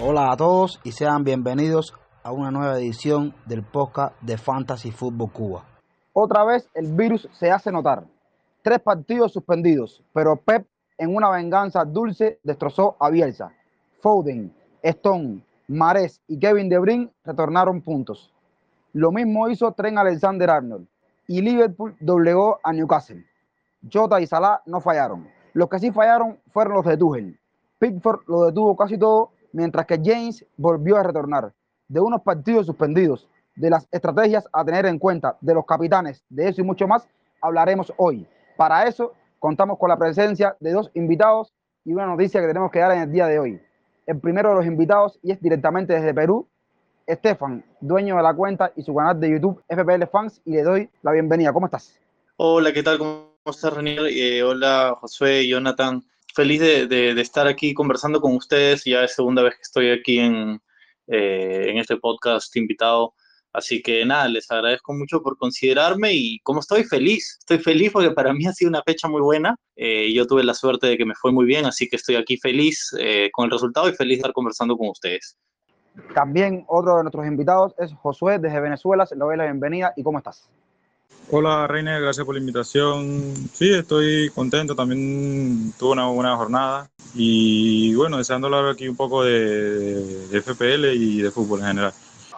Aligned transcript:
Hola 0.00 0.32
a 0.32 0.36
todos 0.36 0.80
y 0.84 0.92
sean 0.92 1.22
bienvenidos 1.22 1.94
a 2.22 2.32
una 2.32 2.50
nueva 2.50 2.78
edición 2.78 3.34
del 3.46 3.62
podcast 3.62 4.20
de 4.22 4.36
Fantasy 4.38 4.90
Football 4.90 5.32
Cuba. 5.32 5.64
Otra 6.12 6.44
vez 6.44 6.68
el 6.74 6.92
virus 6.96 7.28
se 7.32 7.50
hace 7.50 7.70
notar. 7.70 8.04
Tres 8.62 8.80
partidos 8.80 9.32
suspendidos, 9.32 10.02
pero 10.12 10.36
Pep 10.36 10.66
en 10.98 11.14
una 11.14 11.30
venganza 11.30 11.84
dulce 11.84 12.40
destrozó 12.42 12.96
a 12.98 13.10
Bielsa. 13.10 13.52
Foden, 14.00 14.52
Stone, 14.82 15.44
Mares 15.68 16.20
y 16.26 16.38
Kevin 16.38 16.68
De 16.68 16.78
Bruyne 16.78 17.10
retornaron 17.24 17.82
puntos. 17.82 18.32
Lo 18.92 19.12
mismo 19.12 19.48
hizo 19.48 19.70
Trent 19.72 19.98
Alexander-Arnold 19.98 20.88
y 21.28 21.42
Liverpool 21.42 21.94
doblegó 22.00 22.58
a 22.64 22.72
Newcastle. 22.72 23.24
Jota 23.92 24.20
y 24.20 24.26
Salah 24.26 24.62
no 24.66 24.80
fallaron. 24.80 25.28
Los 25.52 25.68
que 25.68 25.78
sí 25.78 25.92
fallaron 25.92 26.40
fueron 26.50 26.74
los 26.74 26.86
de 26.86 26.96
Tuchel. 26.96 27.38
Pickford 27.78 28.20
lo 28.26 28.46
detuvo 28.46 28.74
casi 28.76 28.98
todo, 28.98 29.30
mientras 29.52 29.86
que 29.86 30.00
James 30.02 30.44
volvió 30.56 30.96
a 30.96 31.02
retornar. 31.02 31.52
De 31.86 32.00
unos 32.00 32.22
partidos 32.22 32.66
suspendidos, 32.66 33.28
de 33.54 33.70
las 33.70 33.86
estrategias 33.92 34.48
a 34.52 34.64
tener 34.64 34.86
en 34.86 34.98
cuenta, 34.98 35.36
de 35.40 35.54
los 35.54 35.66
capitanes, 35.66 36.24
de 36.30 36.48
eso 36.48 36.62
y 36.62 36.64
mucho 36.64 36.88
más, 36.88 37.06
hablaremos 37.42 37.92
hoy. 37.98 38.26
Para 38.56 38.86
eso, 38.86 39.12
contamos 39.38 39.78
con 39.78 39.90
la 39.90 39.98
presencia 39.98 40.56
de 40.60 40.72
dos 40.72 40.90
invitados 40.94 41.52
y 41.84 41.92
una 41.92 42.06
noticia 42.06 42.40
que 42.40 42.46
tenemos 42.46 42.70
que 42.70 42.78
dar 42.78 42.92
en 42.92 43.02
el 43.02 43.12
día 43.12 43.26
de 43.26 43.38
hoy. 43.38 43.60
El 44.06 44.18
primero 44.18 44.48
de 44.48 44.54
los 44.56 44.66
invitados 44.66 45.18
y 45.22 45.32
es 45.32 45.40
directamente 45.40 45.92
desde 45.92 46.14
Perú, 46.14 46.48
Estefan, 47.08 47.64
dueño 47.80 48.18
de 48.18 48.22
la 48.22 48.34
cuenta 48.34 48.70
y 48.76 48.82
su 48.82 48.94
canal 48.94 49.18
de 49.18 49.30
YouTube 49.30 49.64
FPL 49.66 50.04
Fans, 50.12 50.42
y 50.44 50.52
le 50.52 50.62
doy 50.62 50.90
la 51.02 51.12
bienvenida. 51.12 51.54
¿Cómo 51.54 51.64
estás? 51.64 51.98
Hola, 52.36 52.70
¿qué 52.70 52.82
tal? 52.82 52.98
¿Cómo 52.98 53.32
estás, 53.46 53.72
Renier? 53.72 54.08
Eh, 54.10 54.42
hola, 54.42 54.94
Josué 55.00 55.44
y 55.44 55.48
Jonathan. 55.48 56.02
Feliz 56.34 56.60
de, 56.60 57.18
estar 57.18 57.46
aquí 57.46 57.72
conversando 57.72 58.20
con 58.20 58.36
ustedes. 58.36 58.84
Ya 58.84 59.04
es 59.04 59.14
segunda 59.14 59.42
vez 59.42 59.54
que 59.54 59.62
estoy 59.62 59.90
aquí 59.90 60.18
en, 60.18 60.60
eh, 61.06 61.70
en 61.70 61.78
este 61.78 61.96
podcast 61.96 62.54
invitado. 62.56 63.14
Así 63.54 63.80
que 63.80 64.04
nada, 64.04 64.28
les 64.28 64.50
agradezco 64.50 64.92
mucho 64.92 65.22
por 65.22 65.38
considerarme 65.38 66.12
y 66.12 66.38
como 66.40 66.60
estoy 66.60 66.84
feliz, 66.84 67.38
estoy 67.40 67.58
feliz 67.58 67.90
porque 67.90 68.10
para 68.10 68.34
mí 68.34 68.44
ha 68.46 68.52
sido 68.52 68.68
una 68.68 68.82
fecha 68.82 69.08
muy 69.08 69.22
buena. 69.22 69.56
Eh, 69.76 70.12
yo 70.12 70.26
tuve 70.26 70.44
la 70.44 70.52
suerte 70.52 70.88
de 70.88 70.98
que 70.98 71.06
me 71.06 71.14
fue 71.14 71.32
muy 71.32 71.46
bien, 71.46 71.64
así 71.64 71.88
que 71.88 71.96
estoy 71.96 72.16
aquí 72.16 72.36
feliz 72.36 72.94
eh, 72.98 73.30
con 73.32 73.46
el 73.46 73.50
resultado 73.50 73.88
y 73.88 73.94
feliz 73.94 74.18
de 74.18 74.20
estar 74.20 74.32
conversando 74.34 74.76
con 74.76 74.88
ustedes. 74.90 75.38
También 76.14 76.64
otro 76.68 76.96
de 76.96 77.02
nuestros 77.02 77.26
invitados 77.26 77.74
es 77.78 77.92
Josué 77.94 78.38
desde 78.38 78.60
Venezuela. 78.60 79.06
Le 79.10 79.16
doy 79.16 79.36
la 79.36 79.44
bienvenida 79.44 79.92
y 79.96 80.02
¿cómo 80.02 80.18
estás? 80.18 80.48
Hola 81.30 81.66
Reina, 81.66 81.98
gracias 81.98 82.24
por 82.24 82.34
la 82.34 82.40
invitación. 82.40 83.34
Sí, 83.52 83.74
estoy 83.74 84.30
contento, 84.30 84.74
también 84.74 85.72
tuve 85.78 85.92
una 85.92 86.08
buena 86.08 86.36
jornada 86.36 86.88
y 87.14 87.94
bueno, 87.94 88.16
deseando 88.16 88.46
hablar 88.46 88.70
aquí 88.70 88.88
un 88.88 88.96
poco 88.96 89.24
de, 89.24 90.26
de 90.28 90.40
FPL 90.40 90.86
y 90.94 91.20
de 91.20 91.30
fútbol 91.30 91.60
en 91.60 91.66
general. 91.66 91.92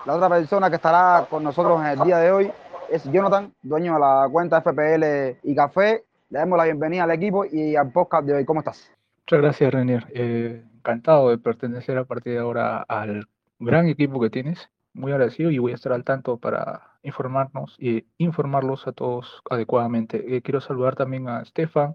La 0.07 0.17
otra 0.17 0.29
persona 0.29 0.69
que 0.71 0.77
estará 0.77 1.27
con 1.31 1.45
nosotros 1.45 1.81
en 1.81 1.87
el 1.87 2.01
día 2.01 2.19
de 2.19 2.33
hoy 2.33 2.53
es 2.91 3.05
Jonathan, 3.05 3.53
dueño 3.63 3.95
de 3.95 4.01
la 4.01 4.29
cuenta 4.31 4.61
FPL 4.61 5.39
y 5.45 5.55
Café. 5.55 6.05
Le 6.31 6.39
damos 6.39 6.59
la 6.59 6.65
bienvenida 6.65 7.05
al 7.05 7.13
equipo 7.13 7.45
y 7.45 7.77
al 7.77 7.93
podcast 7.93 8.27
de 8.27 8.35
hoy. 8.35 8.45
¿Cómo 8.45 8.61
estás? 8.61 8.91
Muchas 9.27 9.41
gracias, 9.41 9.73
Renier. 9.73 10.07
Eh, 10.15 10.65
encantado 10.79 11.31
de 11.31 11.39
pertenecer 11.39 11.97
a 11.99 12.05
partir 12.05 12.33
de 12.33 12.39
ahora 12.41 12.85
al 12.89 13.29
gran 13.61 13.87
equipo 13.89 14.21
que 14.21 14.31
tienes. 14.31 14.71
Muy 14.93 15.13
agradecido 15.13 15.51
y 15.51 15.59
voy 15.59 15.73
a 15.73 15.77
estar 15.77 15.93
al 15.93 16.03
tanto 16.03 16.39
para 16.39 16.83
informarnos 17.03 17.77
y 17.79 18.07
informarlos 18.19 18.89
a 18.89 18.93
todos 18.93 19.43
adecuadamente. 19.49 20.37
Eh, 20.37 20.43
quiero 20.43 20.61
saludar 20.61 20.97
también 20.97 21.29
a 21.29 21.45
Stefan 21.45 21.95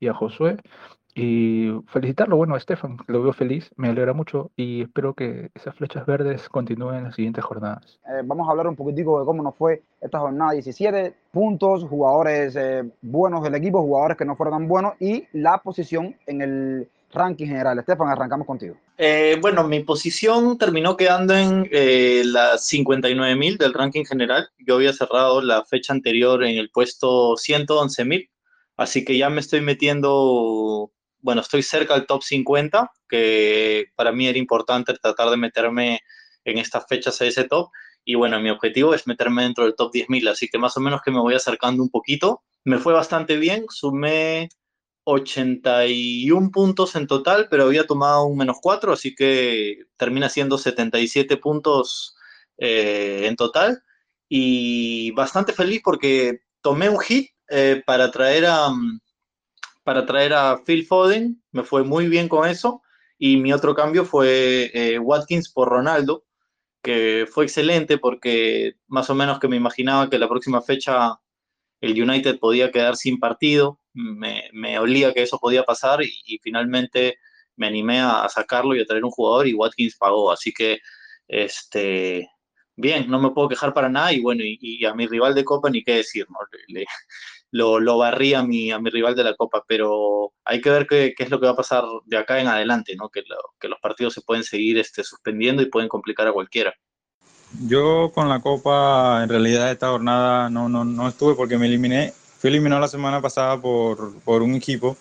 y 0.00 0.08
a 0.08 0.14
Josué 0.14 0.56
y 1.14 1.70
felicitarlo, 1.88 2.38
bueno, 2.38 2.54
a 2.54 2.58
Estefan, 2.58 2.96
lo 3.06 3.22
veo 3.22 3.34
feliz, 3.34 3.70
me 3.76 3.88
alegra 3.88 4.14
mucho 4.14 4.50
y 4.56 4.82
espero 4.82 5.12
que 5.12 5.50
esas 5.54 5.74
flechas 5.74 6.06
verdes 6.06 6.48
continúen 6.48 6.96
en 6.96 7.04
las 7.04 7.14
siguientes 7.14 7.44
jornadas. 7.44 8.00
Eh, 8.06 8.22
vamos 8.24 8.48
a 8.48 8.52
hablar 8.52 8.66
un 8.66 8.76
poquitico 8.76 9.20
de 9.20 9.26
cómo 9.26 9.42
nos 9.42 9.54
fue 9.54 9.82
esta 10.00 10.20
jornada 10.20 10.52
17, 10.52 11.14
puntos, 11.30 11.84
jugadores 11.84 12.56
eh, 12.56 12.90
buenos 13.02 13.42
del 13.42 13.54
equipo, 13.56 13.82
jugadores 13.82 14.16
que 14.16 14.24
no 14.24 14.36
fueron 14.36 14.54
tan 14.54 14.68
buenos 14.68 14.94
y 15.00 15.26
la 15.32 15.58
posición 15.58 16.16
en 16.26 16.40
el 16.40 16.88
ranking 17.12 17.46
general. 17.46 17.78
Estefan, 17.78 18.08
arrancamos 18.08 18.46
contigo. 18.46 18.76
Eh, 18.96 19.38
bueno, 19.40 19.66
mi 19.68 19.80
posición 19.80 20.58
terminó 20.58 20.96
quedando 20.96 21.34
en 21.34 21.68
eh, 21.70 22.22
las 22.24 22.70
59.000 22.72 23.58
del 23.58 23.74
ranking 23.74 24.04
general. 24.04 24.48
Yo 24.58 24.76
había 24.76 24.92
cerrado 24.92 25.42
la 25.42 25.64
fecha 25.64 25.92
anterior 25.92 26.42
en 26.44 26.56
el 26.58 26.70
puesto 26.70 27.34
111.000, 27.34 28.28
así 28.76 29.04
que 29.04 29.16
ya 29.16 29.30
me 29.30 29.40
estoy 29.40 29.60
metiendo 29.60 30.92
bueno, 31.22 31.40
estoy 31.40 31.62
cerca 31.62 31.94
del 31.94 32.06
top 32.06 32.22
50, 32.22 32.90
que 33.08 33.86
para 33.94 34.12
mí 34.12 34.26
era 34.26 34.38
importante 34.38 34.92
tratar 34.94 35.30
de 35.30 35.36
meterme 35.36 36.00
en 36.44 36.58
estas 36.58 36.84
fechas 36.88 37.20
a 37.20 37.26
ese 37.26 37.44
top. 37.44 37.70
Y 38.04 38.16
bueno, 38.16 38.40
mi 38.40 38.50
objetivo 38.50 38.94
es 38.94 39.06
meterme 39.06 39.44
dentro 39.44 39.64
del 39.64 39.76
top 39.76 39.92
10.000, 39.94 40.28
así 40.28 40.48
que 40.48 40.58
más 40.58 40.76
o 40.76 40.80
menos 40.80 41.00
que 41.02 41.12
me 41.12 41.20
voy 41.20 41.34
acercando 41.34 41.82
un 41.82 41.90
poquito. 41.90 42.42
Me 42.64 42.78
fue 42.78 42.92
bastante 42.92 43.36
bien, 43.36 43.66
sumé 43.70 44.48
81 45.04 46.50
puntos 46.50 46.94
en 46.96 47.06
total, 47.06 47.48
pero 47.50 47.64
había 47.64 47.86
tomado 47.86 48.24
un 48.24 48.38
menos 48.38 48.58
4, 48.62 48.92
así 48.92 49.14
que 49.14 49.84
termina 49.96 50.28
siendo 50.28 50.58
77 50.58 51.36
puntos 51.38 52.16
eh, 52.58 53.26
en 53.26 53.36
total. 53.36 53.82
Y 54.28 55.10
bastante 55.12 55.52
feliz 55.52 55.82
porque 55.84 56.40
tomé 56.62 56.88
un 56.88 57.00
hit 57.00 57.30
eh, 57.48 57.82
para 57.84 58.10
traer 58.10 58.46
a, 58.46 58.70
para 59.84 60.06
traer 60.06 60.32
a 60.32 60.62
Phil 60.64 60.86
Foden, 60.86 61.42
me 61.50 61.64
fue 61.64 61.84
muy 61.84 62.08
bien 62.08 62.28
con 62.28 62.48
eso. 62.48 62.82
Y 63.18 63.36
mi 63.36 63.52
otro 63.52 63.74
cambio 63.74 64.04
fue 64.04 64.70
eh, 64.74 64.98
Watkins 64.98 65.50
por 65.50 65.68
Ronaldo, 65.68 66.24
que 66.82 67.26
fue 67.30 67.44
excelente 67.44 67.98
porque 67.98 68.74
más 68.88 69.10
o 69.10 69.14
menos 69.14 69.38
que 69.38 69.48
me 69.48 69.56
imaginaba 69.56 70.10
que 70.10 70.18
la 70.18 70.28
próxima 70.28 70.62
fecha 70.62 71.20
el 71.80 72.00
United 72.00 72.38
podía 72.38 72.70
quedar 72.70 72.96
sin 72.96 73.20
partido, 73.20 73.80
me, 73.94 74.48
me 74.52 74.78
olía 74.78 75.12
que 75.12 75.22
eso 75.22 75.38
podía 75.38 75.64
pasar 75.64 76.02
y, 76.02 76.38
finalmente 76.42 77.18
me 77.56 77.66
animé 77.66 78.00
a, 78.00 78.28
sacarlo 78.28 78.74
y 78.74 78.80
a 78.80 78.86
traer 78.86 79.04
un 79.04 79.10
jugador 79.10 79.46
y 79.46 79.54
Watkins 79.54 79.96
pagó, 79.96 80.32
así 80.32 80.52
que 80.52 80.78
este, 81.28 82.28
bien, 82.76 83.10
no 83.10 83.20
me 83.20 83.30
puedo 83.30 83.48
quejar 83.48 83.74
para 83.74 83.88
nada 83.88 84.12
y 84.12 84.20
bueno, 84.20 84.42
y, 84.44 84.84
a 84.84 84.94
mi 84.94 85.06
rival 85.06 85.34
de 85.34 85.44
Copa 85.44 85.70
ni 85.70 85.82
qué 85.82 85.96
decir, 85.96 86.26
¿no? 86.30 86.38
Le, 86.68 86.84
lo, 87.50 87.78
lo 87.80 87.98
barrí 87.98 88.34
a 88.34 88.42
mi, 88.42 88.70
a 88.70 88.78
mi 88.78 88.90
rival 88.90 89.14
de 89.14 89.24
la 89.24 89.36
Copa, 89.36 89.64
pero 89.66 90.32
hay 90.44 90.60
que 90.60 90.70
ver 90.70 90.86
qué, 90.86 91.14
qué 91.16 91.24
es 91.24 91.30
lo 91.30 91.38
que 91.38 91.46
va 91.46 91.52
a 91.52 91.56
pasar 91.56 91.84
de 92.06 92.16
acá 92.16 92.40
en 92.40 92.48
adelante, 92.48 92.96
¿no? 92.96 93.10
Que, 93.10 93.22
que 93.60 93.68
los 93.68 93.78
partidos 93.80 94.14
se 94.14 94.22
pueden 94.22 94.44
seguir 94.44 94.78
este, 94.78 95.04
suspendiendo 95.04 95.62
y 95.62 95.66
pueden 95.66 95.88
complicar 95.88 96.26
a 96.26 96.32
cualquiera. 96.32 96.74
Yo 97.60 98.10
con 98.14 98.28
la 98.28 98.40
Copa, 98.40 99.22
en 99.22 99.28
realidad 99.28 99.70
esta 99.70 99.90
jornada 99.90 100.48
no, 100.48 100.68
no, 100.68 100.84
no 100.84 101.08
estuve 101.08 101.34
porque 101.34 101.58
me 101.58 101.66
eliminé. 101.66 102.14
Fui 102.42 102.50
eliminado 102.50 102.80
la 102.80 102.88
semana 102.88 103.20
pasada 103.20 103.56
por, 103.56 104.18
por 104.22 104.42
un 104.42 104.56
equipo 104.56 104.96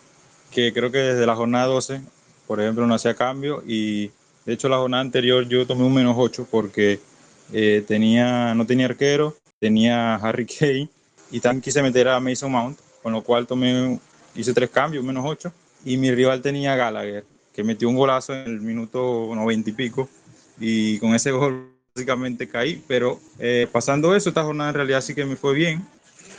que 0.52 0.72
creo 0.72 0.92
que 0.92 1.00
desde 1.00 1.26
la 1.26 1.36
jornada 1.36 1.66
12, 1.66 2.00
por 2.46 2.62
ejemplo, 2.62 2.86
no 2.86 2.94
hacía 2.94 3.16
cambio 3.16 3.64
y 3.66 4.12
de 4.46 4.54
hecho 4.54 4.70
la 4.70 4.78
jornada 4.78 5.02
anterior 5.02 5.48
yo 5.48 5.66
tomé 5.66 5.84
un 5.84 5.92
menos 5.92 6.14
8 6.20 6.48
porque 6.52 7.00
eh, 7.52 7.84
tenía, 7.88 8.54
no 8.54 8.68
tenía 8.68 8.86
arquero, 8.86 9.36
tenía 9.60 10.18
Harry 10.18 10.46
Kane 10.60 10.88
y 11.32 11.40
también 11.40 11.64
quise 11.64 11.82
meter 11.82 12.10
a 12.10 12.20
Mason 12.20 12.52
Mount, 12.52 12.78
con 13.02 13.12
lo 13.12 13.24
cual 13.24 13.48
tomé, 13.48 14.00
hice 14.36 14.54
tres 14.54 14.70
cambios, 14.70 15.04
menos 15.04 15.26
ocho, 15.26 15.52
y 15.84 15.98
mi 15.98 16.12
rival 16.12 16.44
tenía 16.44 16.76
Gallagher, 16.76 17.26
que 17.56 17.64
metió 17.64 17.90
un 17.90 17.96
golazo 17.96 18.36
en 18.36 18.46
el 18.46 18.62
minuto 18.62 19.32
90 19.34 19.68
y 19.68 19.74
pico, 19.74 20.08
y 20.60 21.00
con 21.00 21.16
ese 21.16 21.32
gol 21.32 21.72
básicamente 21.96 22.48
caí, 22.48 22.84
pero 22.88 23.20
eh, 23.40 23.68
pasando 23.72 24.16
eso, 24.16 24.30
esta 24.30 24.44
jornada 24.44 24.70
en 24.70 24.76
realidad 24.76 25.02
sí 25.02 25.16
que 25.16 25.26
me 25.26 25.36
fue 25.36 25.56
bien. 25.56 25.84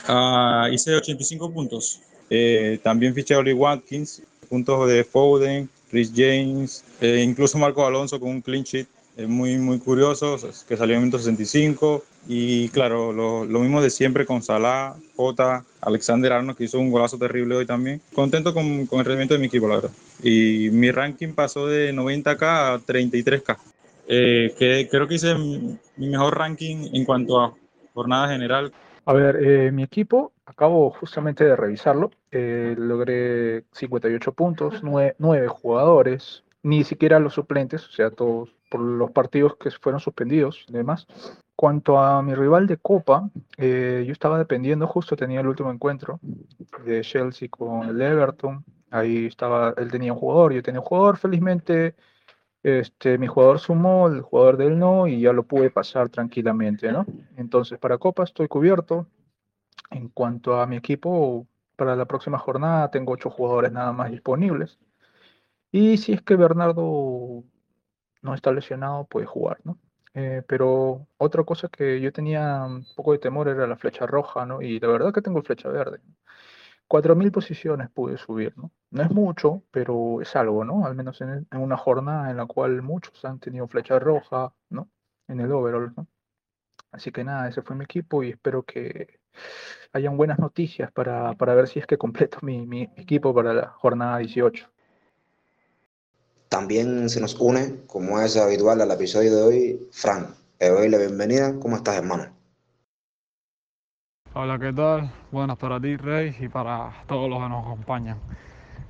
Uh, 0.09 0.73
hice 0.73 0.95
85 0.95 1.53
puntos. 1.53 2.01
Eh, 2.31 2.79
también 2.83 3.15
fiché 3.15 3.35
a 3.35 3.39
Oli 3.39 3.53
Watkins, 3.53 4.23
puntos 4.49 4.89
de 4.89 5.05
Foden, 5.05 5.69
Chris 5.91 6.11
James, 6.15 6.85
eh, 7.01 7.23
incluso 7.23 7.59
Marco 7.59 7.87
Alonso 7.87 8.19
con 8.19 8.31
un 8.31 8.41
clean 8.41 8.65
sheet. 8.65 8.87
Es 9.15 9.29
muy, 9.29 9.59
muy 9.59 9.79
curioso, 9.79 10.39
que 10.67 10.77
salió 10.77 10.95
en 10.95 11.01
el 11.01 11.07
minuto 11.07 11.19
65. 11.19 12.03
Y 12.29 12.71
claro, 12.71 13.13
lo, 13.13 13.45
lo, 13.45 13.61
mismo 13.61 13.83
de 13.83 13.91
siempre 13.91 14.25
con 14.25 14.43
Salah, 14.43 14.95
Jota, 15.17 15.67
Alexander 15.83 16.33
Arnold, 16.33 16.57
que 16.57 16.65
hizo 16.65 16.79
un 16.79 16.91
golazo 16.91 17.19
terrible 17.19 17.57
hoy 17.57 17.67
también. 17.67 18.01
Contento 18.15 18.55
con, 18.55 18.87
con 18.87 19.01
el 19.01 19.05
rendimiento 19.05 19.35
de 19.35 19.41
mi 19.41 19.47
equipo, 19.49 19.69
la 19.69 19.75
verdad. 19.75 19.91
Y 20.23 20.71
mi 20.71 20.91
ranking 20.91 21.35
pasó 21.35 21.67
de 21.67 21.93
90K 21.93 22.43
a 22.43 22.81
33K. 22.81 23.59
Eh, 24.09 24.55
que 24.59 24.89
creo 24.91 25.07
que 25.07 25.17
hice 25.17 25.35
mi 25.35 26.09
mejor 26.09 26.37
ranking 26.37 26.89
en 26.95 27.05
cuanto 27.05 27.41
a 27.41 27.55
jornada 27.93 28.29
general. 28.29 28.73
A 29.05 29.13
ver, 29.13 29.37
eh, 29.43 29.73
mi 29.73 29.83
equipo, 29.83 30.33
acabo 30.47 30.91
justamente 30.91 31.45
de 31.45 31.57
revisarlo, 31.57 32.11
eh, 32.31 32.75
logré 32.79 33.65
58 33.73 34.33
puntos, 34.33 34.83
9, 34.83 35.17
9, 35.19 35.49
jugadores, 35.49 36.45
ni 36.63 36.85
siquiera 36.85 37.19
los 37.19 37.35
suplentes, 37.35 37.85
o 37.89 37.91
sea, 37.91 38.11
todos 38.11 38.55
por 38.71 38.81
los 38.81 39.11
partidos 39.11 39.57
que 39.57 39.71
fueron 39.73 40.01
suspendidos 40.01 40.65
y 40.69 40.73
demás. 40.73 41.07
cuanto 41.57 41.99
a 41.99 42.23
mi 42.23 42.35
rival 42.35 42.67
de 42.67 42.77
Copa, 42.77 43.31
eh, 43.57 44.05
yo 44.07 44.13
estaba 44.13 44.39
dependiendo, 44.39 44.87
justo 44.87 45.17
tenía 45.17 45.41
el 45.41 45.47
último 45.47 45.71
encuentro 45.71 46.19
de 46.85 47.03
Chelsea 47.03 47.49
con 47.49 47.89
el 47.89 48.01
Everton. 48.01 48.65
Ahí 48.91 49.27
estaba, 49.27 49.75
él 49.77 49.91
tenía 49.91 50.13
un 50.13 50.19
jugador, 50.19 50.53
yo 50.53 50.63
tenía 50.63 50.81
un 50.81 50.87
jugador, 50.87 51.19
felizmente 51.19 51.95
este, 52.63 53.19
mi 53.19 53.27
jugador 53.27 53.59
sumó, 53.59 54.09
el 54.09 54.23
jugador 54.23 54.57
de 54.57 54.67
él 54.67 54.79
no, 54.79 55.07
y 55.07 55.21
ya 55.21 55.33
lo 55.33 55.45
pude 55.45 55.71
pasar 55.71 56.09
tranquilamente, 56.09 56.93
¿no? 56.93 57.07
Entonces, 57.37 57.79
para 57.79 57.99
Copa 57.99 58.25
estoy 58.25 58.49
cubierto. 58.49 59.07
En 59.91 60.09
cuanto 60.09 60.61
a 60.61 60.67
mi 60.67 60.77
equipo, 60.77 61.47
para 61.77 61.97
la 61.97 62.07
próxima 62.07 62.39
jornada 62.39 62.91
tengo 62.91 63.13
ocho 63.13 63.31
jugadores 63.31 63.73
nada 63.73 63.93
más 63.93 64.11
disponibles. 64.11 64.79
Y 65.73 65.99
si 65.99 66.13
es 66.13 66.23
que 66.23 66.37
Bernardo 66.37 67.45
no 68.23 68.35
está 68.35 68.53
lesionado, 68.53 69.05
puede 69.07 69.27
jugar, 69.27 69.59
¿no? 69.65 69.79
Eh, 70.15 70.43
pero 70.47 71.07
otra 71.17 71.45
cosa 71.45 71.69
que 71.69 72.01
yo 72.01 72.13
tenía 72.13 72.65
un 72.65 72.87
poco 72.95 73.13
de 73.13 73.19
temor 73.19 73.49
era 73.49 73.67
la 73.67 73.77
flecha 73.77 74.07
roja, 74.07 74.45
¿no? 74.47 74.61
Y 74.63 74.79
la 74.81 74.89
verdad 74.89 75.13
que 75.13 75.23
tengo 75.23 75.43
flecha 75.43 75.69
verde. 75.69 76.01
4.000 76.93 77.33
posiciones 77.33 77.89
pude 77.89 78.19
subir, 78.19 78.53
¿no? 78.59 78.71
No 78.91 79.03
es 79.03 79.11
mucho, 79.11 79.63
pero 79.71 80.21
es 80.21 80.37
algo, 80.37 80.63
¿no? 80.63 80.85
Al 80.85 80.95
menos 80.95 81.23
en, 81.23 81.47
una 81.53 81.79
jornada 81.79 82.31
en 82.31 82.37
la 82.37 82.45
cual 82.45 82.83
muchos 82.83 83.25
han 83.25 83.39
tenido 83.39 83.67
flecha 83.67 83.99
roja, 83.99 84.53
¿no? 84.69 84.91
En 85.27 85.41
el 85.41 85.51
overall, 85.53 85.95
¿no? 85.97 86.07
Así 86.91 87.11
que 87.11 87.25
nada, 87.25 87.49
ese 87.49 87.63
fue 87.63 87.77
mi 87.77 87.85
equipo 87.85 88.23
y 88.23 88.29
espero 88.29 88.63
que 88.63 89.21
hayan 89.95 90.19
buenas 90.19 90.39
noticias 90.39 90.93
para, 90.93 91.33
ver 91.33 91.67
si 91.67 91.79
es 91.79 91.87
que 91.87 91.97
completo 91.97 92.41
mi, 92.43 92.67
mi 92.67 92.83
equipo 92.99 93.35
para 93.35 93.55
la 93.55 93.69
jornada 93.69 94.19
18. 94.19 94.69
También 96.51 97.09
se 97.09 97.23
nos 97.23 97.41
une, 97.41 97.87
como 97.87 98.21
es 98.21 98.37
habitual 98.37 98.83
al 98.83 98.91
episodio 98.91 99.35
de 99.35 99.43
hoy, 99.43 99.89
Fran. 99.93 100.35
Le 100.61 100.69
doy 100.69 100.91
la 100.91 100.99
bienvenida. 100.99 101.59
¿Cómo 101.59 101.77
estás, 101.77 101.97
hermano? 101.97 102.42
Hola, 104.35 104.59
¿qué 104.59 104.73
tal? 104.73 105.11
Buenas 105.31 105.59
para 105.59 105.79
ti, 105.79 105.95
Rey, 105.97 106.35
y 106.41 106.49
para 106.49 106.91
todos 107.07 107.29
los 107.29 107.39
que 107.39 107.49
nos 107.51 107.67
acompañan. 107.67 108.17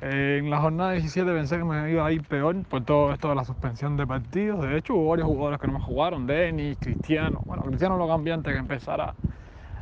En 0.01 0.51
la 0.51 0.61
jornada 0.61 0.93
17 0.93 1.33
pensé 1.33 1.59
que 1.59 1.65
me 1.65 1.91
iba 1.91 2.07
a 2.07 2.13
ir 2.13 2.23
peor 2.23 2.63
por 2.65 2.85
todo 2.85 3.13
esto 3.13 3.29
de 3.29 3.35
la 3.35 3.45
suspensión 3.45 3.97
de 3.97 4.07
partidos. 4.07 4.63
De 4.63 4.77
hecho, 4.77 4.95
hubo 4.95 5.11
varios 5.11 5.27
jugadores 5.27 5.61
que 5.61 5.67
no 5.67 5.75
me 5.75 5.81
jugaron, 5.81 6.27
Denis, 6.27 6.79
Cristiano. 6.81 7.43
Bueno, 7.45 7.65
Cristiano 7.65 7.97
lo 7.97 8.07
cambié 8.07 8.33
antes 8.33 8.53
que 8.53 8.59
empezara 8.59 9.15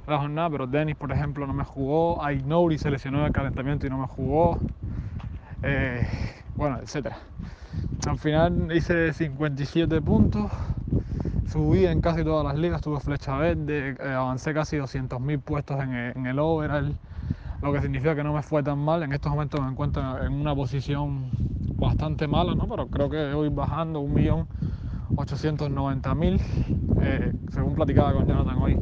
la 0.07 0.19
jornada, 0.19 0.51
pero 0.51 0.67
Denis, 0.67 0.97
por 0.97 1.13
ejemplo, 1.13 1.47
no 1.47 1.53
me 1.55 1.65
jugó. 1.65 2.25
Ainouri 2.25 2.79
se 2.79 2.91
lesionó 2.91 3.27
el 3.27 3.33
calentamiento 3.33 3.87
y 3.87 3.91
no 3.91 3.99
me 3.99 4.07
jugó. 4.07 4.59
Eh, 5.63 6.07
bueno, 6.57 6.79
etcétera. 6.83 7.19
Al 8.07 8.19
final 8.19 8.75
hice 8.75 9.13
57 9.13 10.01
puntos, 10.01 10.51
subí 11.51 11.85
en 11.85 12.01
casi 12.01 12.23
todas 12.23 12.45
las 12.45 12.57
ligas, 12.57 12.81
tuve 12.81 13.01
flecha 13.01 13.37
verde, 13.37 13.97
eh, 13.99 14.13
avancé 14.13 14.55
casi 14.55 14.77
200.000 14.77 15.41
puestos 15.41 15.81
en 15.81 15.93
el, 15.93 16.17
en 16.17 16.27
el 16.27 16.39
overall, 16.39 16.95
lo 17.61 17.73
que 17.73 17.83
significa 17.83 18.15
que 18.15 18.23
no 18.23 18.33
me 18.33 18.43
fue 18.43 18.63
tan 18.63 18.79
mal. 18.79 19.03
En 19.03 19.13
estos 19.13 19.33
momentos 19.33 19.61
me 19.61 19.69
encuentro 19.69 20.25
en 20.25 20.33
una 20.33 20.55
posición 20.55 21.29
bastante 21.75 22.29
mala, 22.29 22.55
¿no? 22.55 22.69
pero 22.69 22.87
creo 22.87 23.11
que 23.11 23.35
voy 23.35 23.49
bajando 23.49 24.01
1.890.000, 24.01 26.41
eh, 27.03 27.33
según 27.53 27.75
platicaba 27.75 28.13
con 28.13 28.29
Jonathan 28.29 28.59
hoy. 28.59 28.79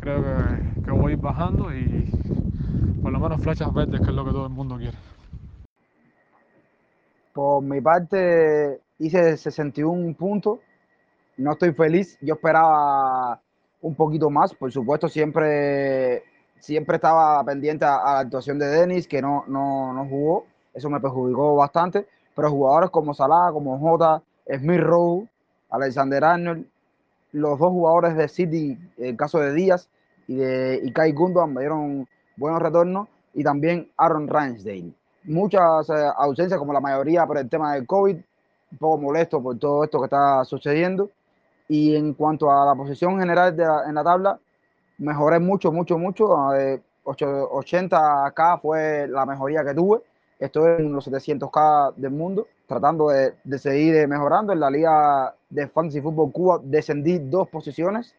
Creo 0.00 0.22
que, 0.22 0.38
que 0.82 0.90
voy 0.90 1.16
bajando 1.16 1.70
y 1.74 2.10
por 3.02 3.12
lo 3.12 3.20
menos 3.20 3.42
flechas 3.42 3.74
verdes, 3.74 4.00
que 4.00 4.06
es 4.06 4.14
lo 4.14 4.24
que 4.24 4.30
todo 4.30 4.46
el 4.46 4.52
mundo 4.52 4.78
quiere. 4.78 4.96
Por 7.34 7.62
mi 7.62 7.82
parte, 7.82 8.80
hice 8.98 9.36
61 9.36 10.14
puntos. 10.14 10.60
No 11.40 11.52
estoy 11.52 11.72
feliz. 11.72 12.18
Yo 12.20 12.34
esperaba 12.34 13.40
un 13.80 13.94
poquito 13.94 14.30
más. 14.30 14.54
Por 14.54 14.70
supuesto, 14.70 15.08
siempre, 15.08 16.22
siempre 16.58 16.96
estaba 16.96 17.42
pendiente 17.44 17.84
a, 17.84 17.96
la 18.04 18.18
actuación 18.20 18.58
de 18.58 18.66
Denis, 18.66 19.06
que 19.08 19.22
no, 19.22 19.44
no, 19.46 19.92
no, 19.92 20.06
jugó. 20.06 20.46
Eso 20.74 20.90
me 20.90 21.00
perjudicó 21.00 21.56
bastante. 21.56 22.06
Pero 22.34 22.50
jugadores 22.50 22.90
como 22.90 23.14
Salah, 23.14 23.50
como 23.52 23.78
Jota, 23.78 24.22
Smith 24.46 24.80
Rowe, 24.80 25.28
Alexander 25.70 26.24
Arnold, 26.24 26.66
los 27.32 27.58
dos 27.58 27.70
jugadores 27.70 28.16
de 28.16 28.28
City, 28.28 28.78
el 28.98 29.16
caso 29.16 29.38
de 29.38 29.52
Díaz 29.54 29.88
y 30.26 30.36
de 30.36 30.92
Kai 30.94 31.12
Gundogan, 31.12 31.54
me 31.54 31.60
dieron 31.60 32.08
buenos 32.36 32.60
retornos. 32.62 33.08
Y 33.34 33.44
también 33.44 33.90
Aaron 33.96 34.26
Ramsdale 34.28 34.92
muchas 35.24 35.88
eh, 35.90 36.10
ausencias, 36.16 36.58
como 36.58 36.72
la 36.72 36.80
mayoría 36.80 37.26
por 37.26 37.38
el 37.38 37.48
tema 37.48 37.74
del 37.74 37.86
COVID, 37.86 38.16
un 38.72 38.78
poco 38.78 38.98
molesto 38.98 39.42
por 39.42 39.58
todo 39.58 39.84
esto 39.84 39.98
que 39.98 40.04
está 40.04 40.44
sucediendo. 40.44 41.10
Y 41.70 41.94
en 41.94 42.14
cuanto 42.14 42.50
a 42.50 42.66
la 42.66 42.74
posición 42.74 43.20
general 43.20 43.56
de 43.56 43.64
en 43.86 43.94
la 43.94 44.02
tabla, 44.02 44.40
mejoré 44.98 45.38
mucho, 45.38 45.70
mucho, 45.70 45.96
mucho. 45.98 46.26
80K 47.04 48.60
fue 48.60 49.06
la 49.08 49.24
mejoría 49.24 49.64
que 49.64 49.72
tuve. 49.72 50.00
Estoy 50.38 50.80
en 50.82 50.92
los 50.92 51.08
700K 51.08 51.94
del 51.94 52.10
mundo, 52.10 52.48
tratando 52.66 53.10
de, 53.10 53.34
de 53.44 53.58
seguir 53.58 54.08
mejorando. 54.08 54.52
En 54.52 54.60
la 54.60 54.70
liga 54.70 55.34
de 55.48 55.68
Fantasy 55.68 56.00
Football 56.00 56.32
Cuba 56.32 56.60
descendí 56.62 57.18
dos 57.20 57.48
posiciones. 57.48 58.14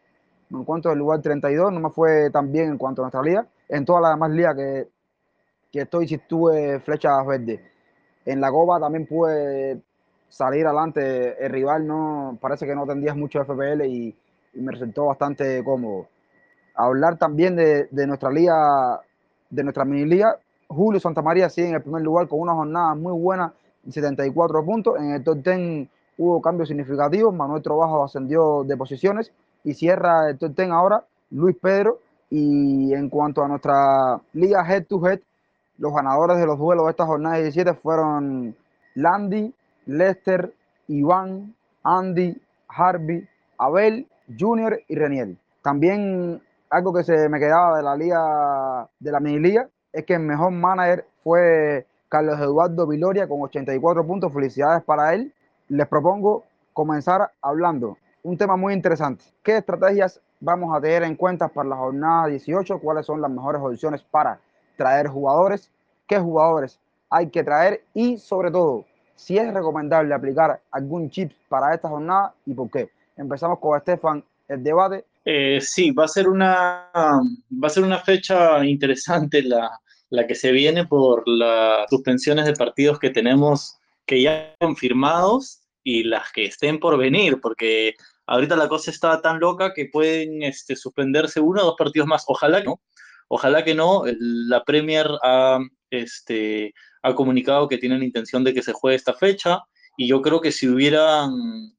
En 0.50 0.64
cuanto 0.64 0.88
al 0.88 0.98
lugar 0.98 1.20
32, 1.20 1.72
no 1.72 1.80
me 1.80 1.90
fue 1.90 2.30
tan 2.30 2.50
bien 2.50 2.70
en 2.70 2.78
cuanto 2.78 3.02
a 3.02 3.04
nuestra 3.04 3.22
liga. 3.22 3.46
En 3.68 3.84
todas 3.84 4.02
las 4.02 4.12
demás 4.14 4.30
ligas 4.30 4.56
que 4.56 4.88
que 5.72 5.80
estoy 5.80 6.06
si 6.06 6.18
tuve 6.18 6.78
flechas 6.80 7.26
verdes. 7.26 7.60
En 8.26 8.40
la 8.40 8.50
Copa 8.50 8.78
también 8.78 9.06
pude 9.06 9.80
salir 10.32 10.66
adelante. 10.66 11.44
El 11.44 11.52
rival 11.52 11.86
no 11.86 12.38
parece 12.40 12.66
que 12.66 12.74
no 12.74 12.86
tendía 12.86 13.14
mucho 13.14 13.44
FPL 13.44 13.84
y, 13.84 14.16
me 14.54 14.72
resultó 14.72 15.06
bastante 15.06 15.64
cómodo. 15.64 16.08
Hablar 16.74 17.16
también 17.16 17.56
de, 17.56 18.06
nuestra 18.06 18.30
liga, 18.30 19.00
de 19.48 19.62
nuestra 19.62 19.84
mini 19.84 20.04
liga. 20.04 20.36
Julio 20.68 21.00
Santamaría 21.00 21.48
sigue 21.48 21.68
en 21.68 21.74
el 21.76 21.82
primer 21.82 22.02
lugar 22.02 22.28
con 22.28 22.40
una 22.40 22.52
jornada 22.52 22.94
muy 22.94 23.12
buena, 23.18 23.54
74 23.88 24.62
puntos. 24.62 24.98
En 24.98 25.12
el 25.12 25.24
top 25.24 25.38
10 25.42 25.88
hubo 26.18 26.42
cambios 26.42 26.68
significativos. 26.68 27.34
Manuel 27.34 27.62
Trobajo 27.62 28.04
ascendió 28.04 28.62
de 28.64 28.76
posiciones 28.76 29.32
y 29.64 29.72
cierra 29.72 30.28
el 30.28 30.38
top 30.38 30.54
10 30.54 30.70
ahora 30.70 31.02
Luis 31.30 31.56
Pedro. 31.60 31.98
Y 32.28 32.92
en 32.92 33.08
cuanto 33.08 33.42
a 33.42 33.48
nuestra 33.48 34.20
liga 34.34 34.66
head 34.68 34.84
to 34.86 35.06
head, 35.06 35.20
los 35.78 35.94
ganadores 35.94 36.38
de 36.38 36.46
los 36.46 36.58
duelos 36.58 36.84
de 36.84 36.90
esta 36.90 37.06
jornada 37.06 37.36
17 37.38 37.72
fueron 37.74 38.54
Landy, 38.94 39.54
Lester, 39.86 40.54
Iván, 40.88 41.54
Andy, 41.82 42.40
Harvey, 42.68 43.28
Abel, 43.58 44.06
Junior 44.38 44.80
y 44.88 44.94
Reniel. 44.96 45.38
También 45.62 46.40
algo 46.70 46.92
que 46.92 47.04
se 47.04 47.28
me 47.28 47.38
quedaba 47.38 47.76
de 47.76 47.82
la 47.82 47.96
liga, 47.96 48.88
de 48.98 49.12
la 49.12 49.20
mini 49.20 49.38
liga, 49.38 49.68
es 49.92 50.04
que 50.04 50.14
el 50.14 50.20
mejor 50.20 50.52
manager 50.52 51.06
fue 51.22 51.86
Carlos 52.08 52.40
Eduardo 52.40 52.86
Viloria 52.86 53.28
con 53.28 53.42
84 53.42 54.06
puntos. 54.06 54.32
Felicidades 54.32 54.82
para 54.82 55.14
él. 55.14 55.32
Les 55.68 55.86
propongo 55.86 56.44
comenzar 56.72 57.30
hablando 57.40 57.98
un 58.22 58.38
tema 58.38 58.56
muy 58.56 58.72
interesante. 58.72 59.24
¿Qué 59.42 59.56
estrategias 59.56 60.20
vamos 60.40 60.76
a 60.76 60.80
tener 60.80 61.02
en 61.02 61.16
cuenta 61.16 61.48
para 61.48 61.68
la 61.68 61.76
jornada 61.76 62.28
18? 62.28 62.78
¿Cuáles 62.78 63.06
son 63.06 63.20
las 63.20 63.30
mejores 63.30 63.60
opciones 63.60 64.02
para 64.02 64.38
traer 64.76 65.08
jugadores, 65.08 65.70
qué 66.06 66.18
jugadores 66.18 66.78
hay 67.10 67.28
que 67.28 67.44
traer 67.44 67.84
y 67.94 68.18
sobre 68.18 68.50
todo 68.50 68.84
si 69.16 69.38
es 69.38 69.52
recomendable 69.52 70.14
aplicar 70.14 70.60
algún 70.70 71.10
chip 71.10 71.32
para 71.48 71.74
esta 71.74 71.88
jornada 71.88 72.34
y 72.46 72.54
por 72.54 72.70
qué. 72.70 72.90
Empezamos 73.16 73.58
con 73.58 73.76
Estefan 73.76 74.24
el 74.48 74.62
debate. 74.62 75.04
Eh, 75.24 75.60
sí, 75.60 75.92
va 75.92 76.04
a 76.04 76.08
ser 76.08 76.28
una 76.28 76.90
va 76.92 77.66
a 77.66 77.70
ser 77.70 77.84
una 77.84 77.98
fecha 77.98 78.64
interesante 78.64 79.42
la, 79.42 79.70
la 80.10 80.26
que 80.26 80.34
se 80.34 80.50
viene 80.50 80.86
por 80.86 81.22
las 81.26 81.88
suspensiones 81.88 82.44
de 82.44 82.54
partidos 82.54 82.98
que 82.98 83.10
tenemos 83.10 83.78
que 84.04 84.22
ya 84.22 84.54
confirmados 84.58 85.62
y 85.84 86.04
las 86.04 86.32
que 86.32 86.44
estén 86.44 86.80
por 86.80 86.98
venir, 86.98 87.40
porque 87.40 87.94
ahorita 88.26 88.56
la 88.56 88.68
cosa 88.68 88.90
está 88.90 89.20
tan 89.20 89.38
loca 89.38 89.72
que 89.74 89.86
pueden 89.86 90.42
este, 90.42 90.74
suspenderse 90.76 91.40
uno 91.40 91.62
o 91.62 91.66
dos 91.66 91.76
partidos 91.78 92.08
más. 92.08 92.24
Ojalá 92.26 92.62
no, 92.62 92.80
Ojalá 93.34 93.64
que 93.64 93.74
no. 93.74 94.02
La 94.18 94.62
Premier 94.62 95.06
ha, 95.22 95.58
este, 95.88 96.74
ha 97.02 97.14
comunicado 97.14 97.68
que 97.68 97.78
tienen 97.78 98.02
intención 98.02 98.44
de 98.44 98.54
que 98.54 98.62
se 98.62 98.72
juegue 98.72 98.96
esta 98.96 99.14
fecha 99.14 99.62
y 99.96 100.06
yo 100.08 100.22
creo 100.22 100.40
que 100.40 100.52
si 100.52 100.68
hubieran 100.68 101.76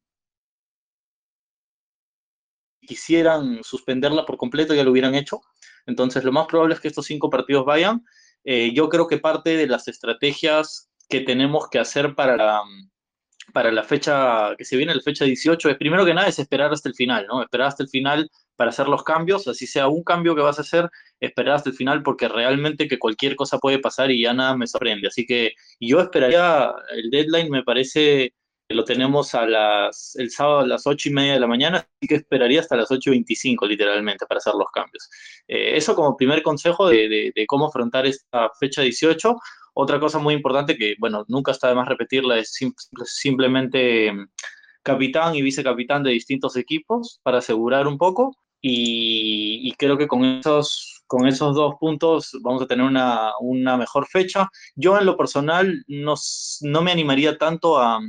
quisieran 2.82 3.64
suspenderla 3.64 4.26
por 4.26 4.38
completo 4.38 4.74
ya 4.74 4.84
lo 4.84 4.92
hubieran 4.92 5.16
hecho. 5.16 5.42
Entonces 5.86 6.24
lo 6.24 6.32
más 6.32 6.48
probable 6.48 6.76
es 6.76 6.82
que 6.82 6.90
estos 6.90 7.06
cinco 7.06 7.30
partidos 7.30 7.66
vayan. 7.66 8.06
Eh, 8.44 8.74
yo 8.74 8.90
creo 8.90 9.08
que 9.08 9.18
parte 9.18 9.56
de 9.56 9.68
las 9.68 9.88
estrategias 9.88 10.90
que 11.08 11.22
tenemos 11.22 11.70
que 11.70 11.80
hacer 11.80 12.16
para 12.16 12.62
para 13.52 13.72
la 13.72 13.84
fecha 13.84 14.56
que 14.58 14.66
se 14.66 14.78
viene, 14.78 14.96
la 14.96 15.02
fecha 15.02 15.26
18, 15.26 15.70
es 15.70 15.78
primero 15.78 16.06
que 16.06 16.14
nada 16.14 16.28
es 16.28 16.40
esperar 16.40 16.72
hasta 16.72 16.90
el 16.90 16.96
final, 16.96 17.26
¿no? 17.28 17.42
Esperar 17.42 17.68
hasta 17.68 17.84
el 17.84 17.90
final 17.90 18.30
para 18.56 18.70
hacer 18.70 18.88
los 18.88 19.04
cambios, 19.04 19.48
así 19.48 19.68
sea 19.68 19.88
un 19.88 20.04
cambio 20.04 20.36
que 20.36 20.42
vas 20.42 20.60
a 20.60 20.62
hacer, 20.62 20.90
esperar 21.20 21.56
hasta 21.56 21.70
el 21.70 21.76
final 21.76 22.04
porque 22.04 22.28
realmente 22.28 22.88
que 22.88 23.00
cualquier 23.00 23.36
cosa 23.36 23.58
puede 23.58 23.80
pasar 23.80 24.12
y 24.12 24.22
ya 24.22 24.34
nada 24.34 24.56
me 24.56 24.68
sorprende. 24.68 25.08
Así 25.08 25.26
que 25.26 25.54
yo 25.80 26.00
esperaría, 26.00 26.72
el 26.92 27.10
deadline 27.10 27.50
me 27.50 27.64
parece 27.64 28.34
lo 28.74 28.84
tenemos 28.84 29.36
a 29.36 29.46
las, 29.46 30.16
el 30.16 30.32
sábado 30.32 30.60
a 30.60 30.68
las 30.68 30.86
8 30.86 31.10
y 31.10 31.14
media 31.14 31.34
de 31.34 31.40
la 31.40 31.48
mañana, 31.48 31.78
así 31.78 32.08
que 32.08 32.16
esperaría 32.16 32.60
hasta 32.60 32.76
las 32.76 32.90
8.25 32.90 33.68
literalmente 33.68 34.26
para 34.26 34.40
hacer 34.40 34.54
los 34.56 34.70
cambios. 34.74 35.10
Eh, 35.48 35.76
eso 35.76 35.96
como 35.96 36.18
primer 36.18 36.44
consejo 36.44 36.88
de, 36.88 37.32
de, 37.36 37.46
cómo 37.48 37.68
afrontar 37.68 38.06
esta 38.06 38.50
fecha 38.60 38.82
18. 38.82 39.36
Otra 39.76 40.00
cosa 40.00 40.20
muy 40.20 40.34
importante 40.34 40.78
que, 40.78 40.96
bueno, 41.00 41.26
nunca 41.28 41.52
está 41.52 41.70
de 41.70 41.76
más 41.76 41.88
repetirla, 41.88 42.38
es 42.38 42.58
simplemente 43.06 44.12
mm, 44.12 44.28
capitán 44.84 45.36
y 45.36 45.42
vicecapitán 45.42 46.04
de 46.04 46.12
distintos 46.12 46.56
equipos 46.58 47.20
para 47.24 47.40
asegurar 47.40 47.88
un 47.88 47.98
poco. 47.98 48.36
Y, 48.66 49.60
y 49.68 49.74
creo 49.74 49.98
que 49.98 50.08
con 50.08 50.24
esos, 50.24 51.04
con 51.06 51.28
esos 51.28 51.54
dos 51.54 51.76
puntos 51.82 52.32
vamos 52.42 52.62
a 52.62 52.68
tener 52.68 52.86
una, 52.86 53.32
una 53.42 53.76
mejor 53.76 54.08
fecha. 54.08 54.50
Yo 54.76 54.98
en 54.98 55.06
lo 55.06 55.18
personal 55.18 55.84
no, 55.88 56.14
no 56.62 56.82
me 56.82 56.92
animaría 56.92 57.38
tanto 57.38 57.78
a, 57.78 58.00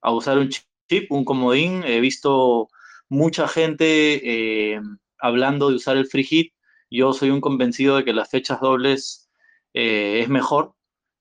a 0.00 0.12
usar 0.12 0.38
un 0.38 0.48
chip, 0.48 1.10
un 1.10 1.24
comodín. 1.24 1.82
He 1.84 2.00
visto 2.00 2.68
mucha 3.08 3.48
gente 3.48 4.74
eh, 4.74 4.80
hablando 5.18 5.68
de 5.68 5.76
usar 5.76 5.96
el 5.96 6.06
free 6.06 6.24
hit. 6.24 6.54
Yo 6.90 7.12
soy 7.12 7.30
un 7.30 7.40
convencido 7.40 7.96
de 7.96 8.04
que 8.04 8.12
las 8.12 8.30
fechas 8.30 8.60
dobles 8.60 9.30
eh, 9.74 10.20
es 10.22 10.28
mejor. 10.28 10.74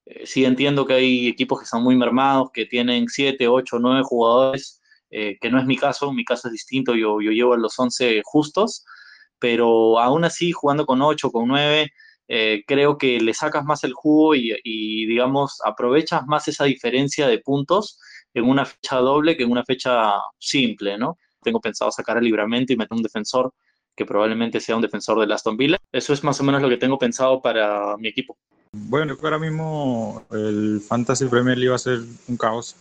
Eh, 0.06 0.26
sí 0.26 0.46
entiendo 0.46 0.86
que 0.86 0.94
hay 0.94 1.28
equipos 1.28 1.60
que 1.60 1.66
son 1.66 1.84
muy 1.84 1.96
mermados, 1.96 2.52
que 2.52 2.66
tienen 2.66 3.08
7, 3.08 3.48
8, 3.48 3.80
9 3.80 4.02
jugadores, 4.04 4.82
que 5.12 5.50
no 5.50 5.60
es 5.60 5.66
mi 5.66 5.76
caso. 5.76 6.14
Mi 6.14 6.24
caso 6.24 6.48
es 6.48 6.54
distinto. 6.54 6.96
Yo, 6.96 7.20
yo 7.22 7.32
llevo 7.32 7.54
a 7.54 7.58
los 7.58 7.78
11 7.78 8.22
justos. 8.24 8.86
Pero 9.40 10.00
aún 10.00 10.26
así, 10.26 10.52
jugando 10.52 10.86
con 10.86 11.02
8, 11.02 11.32
con 11.32 11.48
9, 11.48 11.92
creo 12.68 12.98
que 12.98 13.20
le 13.20 13.34
sacas 13.34 13.64
más 13.66 13.84
el 13.84 13.94
jugo 13.94 14.36
y, 14.36 14.54
y, 14.64 15.08
digamos, 15.08 15.60
aprovechas 15.66 16.28
más 16.28 16.48
esa 16.48 16.66
diferencia 16.66 17.28
de 17.28 17.40
puntos 17.40 18.00
en 18.34 18.46
una 18.46 18.66
fecha 18.66 18.98
doble 18.98 19.36
que 19.36 19.44
en 19.44 19.52
una 19.52 19.64
fecha 19.64 20.14
simple, 20.38 20.98
¿no? 20.98 21.18
Tengo 21.42 21.60
pensado 21.60 21.92
sacar 21.92 22.18
el 22.18 22.26
libramento 22.26 22.74
y 22.74 22.78
meter 22.78 22.96
un 22.96 23.04
defensor 23.04 23.54
que 23.96 24.06
probablemente 24.06 24.60
sea 24.60 24.76
un 24.76 24.82
defensor 24.82 25.26
de 25.26 25.34
Aston 25.34 25.58
Villa. 25.58 25.78
Eso 25.92 26.14
es 26.14 26.24
más 26.24 26.40
o 26.40 26.44
menos 26.44 26.62
lo 26.62 26.70
que 26.70 26.78
tengo 26.78 26.98
pensado 26.98 27.42
para 27.42 27.98
mi 27.98 28.08
equipo. 28.08 28.38
Bueno, 28.72 29.18
ahora 29.22 29.40
mismo 29.40 30.24
el 30.32 30.82
Fantasy 30.88 31.26
Premier 31.26 31.58
League 31.58 31.70
va 31.70 31.76
a 31.76 31.80
ser 31.80 32.00
un 32.28 32.38
caos, 32.38 32.76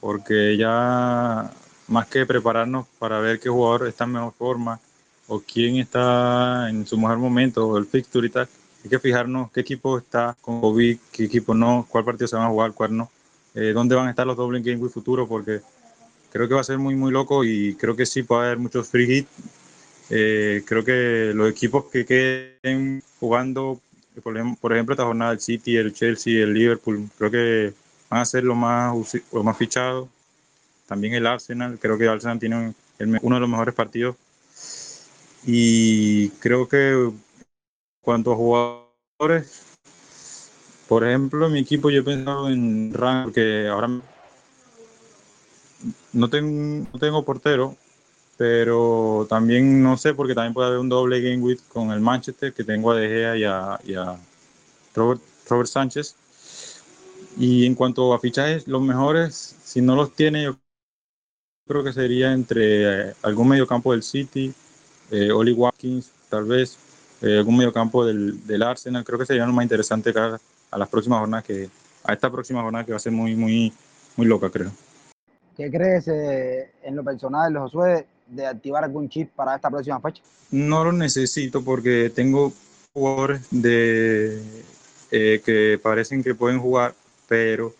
porque 0.00 0.56
ya 0.56 1.50
más 1.88 2.06
que 2.08 2.26
prepararnos 2.26 2.86
para 2.98 3.20
ver 3.20 3.38
qué 3.38 3.48
jugador 3.48 3.86
está 3.86 4.04
en 4.04 4.12
mejor 4.12 4.32
forma 4.32 4.80
o 5.28 5.40
quién 5.40 5.76
está 5.76 6.68
en 6.70 6.86
su 6.86 6.96
mejor 6.96 7.18
momento, 7.18 7.66
o 7.66 7.78
el 7.78 7.86
fixture 7.86 8.26
y 8.26 8.30
tal, 8.30 8.48
hay 8.82 8.90
que 8.90 8.98
fijarnos 8.98 9.50
qué 9.50 9.60
equipo 9.60 9.98
está 9.98 10.36
con 10.40 10.60
COVID, 10.60 10.98
qué 11.12 11.24
equipo 11.24 11.52
no, 11.52 11.86
cuál 11.88 12.04
partido 12.04 12.28
se 12.28 12.36
van 12.36 12.46
a 12.46 12.50
jugar, 12.50 12.72
cuál 12.72 12.96
no. 12.96 13.10
Eh, 13.56 13.72
dónde 13.72 13.94
van 13.94 14.06
a 14.06 14.10
estar 14.10 14.26
los 14.26 14.36
dobles 14.36 14.62
Game 14.62 14.76
Week 14.76 14.92
futuro, 14.92 15.26
porque 15.26 15.62
creo 16.30 16.46
que 16.46 16.54
va 16.54 16.60
a 16.60 16.64
ser 16.64 16.76
muy, 16.76 16.94
muy 16.94 17.10
loco 17.10 17.42
y 17.42 17.74
creo 17.74 17.96
que 17.96 18.04
sí 18.04 18.22
puede 18.22 18.44
haber 18.44 18.58
muchos 18.58 18.86
free 18.88 19.10
hits. 19.10 19.30
Eh, 20.10 20.62
creo 20.66 20.84
que 20.84 21.32
los 21.34 21.50
equipos 21.50 21.86
que 21.86 22.04
queden 22.04 23.02
jugando, 23.18 23.80
por 24.22 24.72
ejemplo, 24.74 24.92
esta 24.92 25.06
jornada, 25.06 25.32
el 25.32 25.40
City, 25.40 25.76
el 25.76 25.94
Chelsea, 25.94 26.42
el 26.42 26.52
Liverpool, 26.52 27.08
creo 27.16 27.30
que 27.30 27.72
van 28.10 28.20
a 28.20 28.24
ser 28.26 28.44
los 28.44 28.56
más, 28.56 28.94
los 29.32 29.44
más 29.44 29.56
fichados. 29.56 30.08
También 30.86 31.14
el 31.14 31.26
Arsenal, 31.26 31.78
creo 31.80 31.96
que 31.96 32.04
el 32.04 32.10
Arsenal 32.10 32.38
tiene 32.38 32.74
uno 33.22 33.36
de 33.36 33.40
los 33.40 33.48
mejores 33.48 33.74
partidos. 33.74 34.16
Y 35.46 36.28
creo 36.40 36.68
que 36.68 37.10
cuanto 38.02 38.32
a 38.32 38.36
jugadores, 38.36 39.75
por 40.88 41.04
ejemplo, 41.04 41.48
mi 41.48 41.60
equipo 41.60 41.90
yo 41.90 42.00
he 42.00 42.04
pensado 42.04 42.48
en 42.48 42.92
rank, 42.92 43.26
porque 43.26 43.68
ahora 43.68 43.88
no 46.12 46.30
tengo, 46.30 46.86
no 46.92 46.98
tengo 46.98 47.24
portero, 47.24 47.76
pero 48.36 49.26
también 49.28 49.82
no 49.82 49.96
sé, 49.96 50.14
porque 50.14 50.34
también 50.34 50.54
puede 50.54 50.68
haber 50.68 50.80
un 50.80 50.88
doble 50.88 51.20
game 51.20 51.38
with 51.42 51.60
con 51.72 51.90
el 51.90 52.00
Manchester, 52.00 52.52
que 52.52 52.64
tengo 52.64 52.92
a 52.92 52.96
De 52.96 53.08
Gea 53.08 53.36
y 53.84 53.94
a, 53.94 54.16
Robert, 54.94 55.20
Robert, 55.48 55.68
Sánchez. 55.68 56.16
Y 57.38 57.66
en 57.66 57.74
cuanto 57.74 58.14
a 58.14 58.20
fichajes, 58.20 58.66
los 58.68 58.82
mejores, 58.82 59.56
si 59.64 59.80
no 59.82 59.94
los 59.96 60.14
tiene, 60.14 60.44
yo 60.44 60.56
creo 61.66 61.84
que 61.84 61.92
sería 61.92 62.32
entre 62.32 63.10
eh, 63.10 63.14
algún 63.22 63.48
mediocampo 63.48 63.92
del 63.92 64.02
City, 64.02 64.54
eh, 65.10 65.30
Oli 65.32 65.52
Watkins, 65.52 66.10
tal 66.30 66.44
vez, 66.44 66.78
eh, 67.22 67.38
algún 67.38 67.56
mediocampo 67.56 68.04
del, 68.06 68.46
del 68.46 68.62
Arsenal, 68.62 69.04
creo 69.04 69.18
que 69.18 69.26
sería 69.26 69.46
lo 69.46 69.52
más 69.52 69.64
interesante 69.64 70.12
cada 70.12 70.40
a 70.70 70.78
las 70.78 70.88
próximas 70.88 71.20
jornadas 71.20 71.44
que 71.44 71.68
a 72.04 72.12
esta 72.12 72.30
próxima 72.30 72.62
jornada 72.62 72.84
que 72.84 72.92
va 72.92 72.96
a 72.96 73.00
ser 73.00 73.12
muy 73.12 73.34
muy 73.34 73.72
muy 74.16 74.26
loca 74.26 74.50
creo 74.50 74.70
¿Qué 75.56 75.70
crees 75.70 76.06
eh, 76.08 76.70
en 76.82 76.94
lo 76.96 77.02
personal, 77.02 77.56
Josué, 77.56 78.06
de 78.26 78.46
activar 78.46 78.84
algún 78.84 79.08
chip 79.08 79.30
para 79.34 79.56
esta 79.56 79.70
próxima 79.70 80.00
fecha? 80.00 80.22
No 80.50 80.84
lo 80.84 80.92
necesito 80.92 81.64
porque 81.64 82.12
tengo 82.14 82.52
jugadores 82.92 83.40
de, 83.50 84.42
eh, 85.10 85.40
que 85.44 85.80
parecen 85.82 86.22
que 86.22 86.34
pueden 86.34 86.60
jugar, 86.60 86.94
pero 87.26 87.74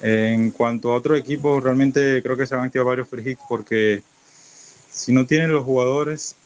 en 0.00 0.52
cuanto 0.52 0.92
a 0.92 0.96
otro 0.96 1.16
equipo, 1.16 1.60
realmente 1.60 2.22
creo 2.22 2.36
que 2.36 2.46
se 2.46 2.54
van 2.54 2.64
a 2.64 2.66
activar 2.66 2.86
varios 2.86 3.08
free 3.08 3.32
hits 3.32 3.42
porque 3.48 4.02
si 4.90 5.12
no 5.12 5.26
tienen 5.26 5.52
los 5.52 5.64
jugadores, 5.64 6.36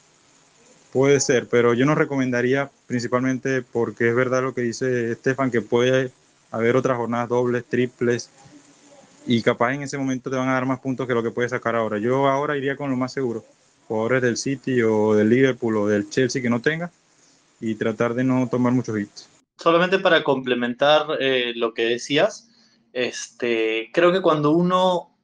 Puede 0.96 1.20
ser, 1.20 1.46
pero 1.46 1.74
yo 1.74 1.84
no 1.84 1.94
recomendaría 1.94 2.70
principalmente 2.86 3.60
porque 3.60 4.08
es 4.08 4.14
verdad 4.14 4.42
lo 4.42 4.54
que 4.54 4.62
dice 4.62 5.12
Estefan, 5.12 5.50
que 5.50 5.60
puede 5.60 6.10
haber 6.50 6.74
otras 6.74 6.96
jornadas 6.96 7.28
dobles, 7.28 7.66
triples, 7.66 8.30
y 9.26 9.42
capaz 9.42 9.74
en 9.74 9.82
ese 9.82 9.98
momento 9.98 10.30
te 10.30 10.36
van 10.36 10.48
a 10.48 10.54
dar 10.54 10.64
más 10.64 10.80
puntos 10.80 11.06
que 11.06 11.12
lo 11.12 11.22
que 11.22 11.30
puedes 11.30 11.50
sacar 11.50 11.76
ahora. 11.76 11.98
Yo 11.98 12.26
ahora 12.28 12.56
iría 12.56 12.78
con 12.78 12.88
lo 12.88 12.96
más 12.96 13.12
seguro, 13.12 13.44
jugadores 13.86 14.22
del 14.22 14.38
City 14.38 14.80
o 14.80 15.12
del 15.12 15.28
Liverpool 15.28 15.76
o 15.76 15.86
del 15.86 16.08
Chelsea 16.08 16.40
que 16.40 16.48
no 16.48 16.62
tenga, 16.62 16.90
y 17.60 17.74
tratar 17.74 18.14
de 18.14 18.24
no 18.24 18.48
tomar 18.48 18.72
muchos 18.72 18.98
hits. 18.98 19.28
Solamente 19.58 19.98
para 19.98 20.24
complementar 20.24 21.08
eh, 21.20 21.52
lo 21.56 21.74
que 21.74 21.82
decías, 21.82 22.48
este, 22.94 23.90
creo 23.92 24.12
que 24.12 24.22
cuando 24.22 24.52
uno 24.52 25.14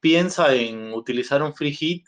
piensa 0.00 0.52
en 0.52 0.92
utilizar 0.92 1.42
un 1.42 1.54
free 1.54 1.72
hit, 1.72 2.04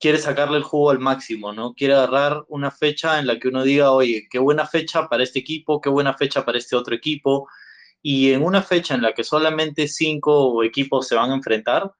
quiere 0.00 0.18
sacarle 0.18 0.58
el 0.58 0.62
juego 0.62 0.90
al 0.90 0.98
máximo, 1.00 1.52
¿no? 1.52 1.74
Quiere 1.74 1.94
agarrar 1.94 2.44
una 2.48 2.70
fecha 2.70 3.18
en 3.18 3.26
la 3.26 3.38
que 3.38 3.48
uno 3.48 3.64
diga, 3.64 3.90
oye, 3.92 4.28
qué 4.30 4.38
buena 4.38 4.66
fecha 4.66 5.08
para 5.08 5.22
este 5.22 5.40
equipo, 5.40 5.80
qué 5.80 5.90
buena 5.90 6.14
fecha 6.14 6.44
para 6.44 6.58
este 6.58 6.76
otro 6.76 6.94
equipo. 6.94 7.48
Y 8.02 8.32
en 8.32 8.44
una 8.44 8.62
fecha 8.62 8.94
en 8.94 9.02
la 9.02 9.12
que 9.12 9.24
solamente 9.24 9.88
cinco 9.88 10.62
equipos 10.62 11.08
se 11.08 11.16
van 11.16 11.30
a 11.30 11.34
enfrentar, 11.34 11.92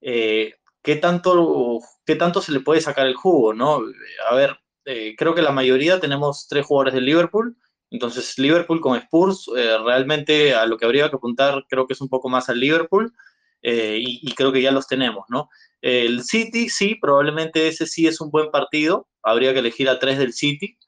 eh, 0.00 0.54
¿qué, 0.82 0.96
tanto, 0.96 1.80
¿qué 2.04 2.16
tanto 2.16 2.42
se 2.42 2.52
le 2.52 2.60
puede 2.60 2.80
sacar 2.80 3.06
el 3.06 3.14
jugo, 3.14 3.54
no? 3.54 3.80
A 4.28 4.34
ver, 4.34 4.58
eh, 4.84 5.14
creo 5.16 5.34
que 5.34 5.42
la 5.42 5.52
mayoría 5.52 6.00
tenemos 6.00 6.48
tres 6.48 6.66
jugadores 6.66 6.94
de 6.94 7.00
Liverpool. 7.00 7.56
Entonces, 7.90 8.38
Liverpool 8.38 8.80
con 8.80 8.96
Spurs, 8.98 9.50
eh, 9.56 9.78
realmente 9.84 10.54
a 10.54 10.66
lo 10.66 10.76
que 10.78 10.84
habría 10.84 11.10
que 11.10 11.16
apuntar, 11.16 11.64
creo 11.68 11.86
que 11.86 11.94
es 11.94 12.00
un 12.00 12.08
poco 12.08 12.28
más 12.28 12.48
al 12.48 12.60
Liverpool. 12.60 13.12
Y, 13.62 14.20
y, 14.22 14.32
creo 14.34 14.52
que 14.52 14.62
ya 14.62 14.72
los 14.72 14.86
tenemos, 14.86 15.26
¿no? 15.28 15.48
El 15.82 16.22
City, 16.24 16.68
sí, 16.68 16.94
probablemente 16.94 17.68
ese 17.68 17.86
sí 17.86 18.06
es 18.06 18.20
un 18.20 18.30
buen 18.30 18.50
partido. 18.50 19.08
Habría 19.22 19.52
que 19.52 19.60
elegir 19.60 19.88
a 19.88 19.98
tres 19.98 20.18
del 20.18 20.32
City. 20.32 20.78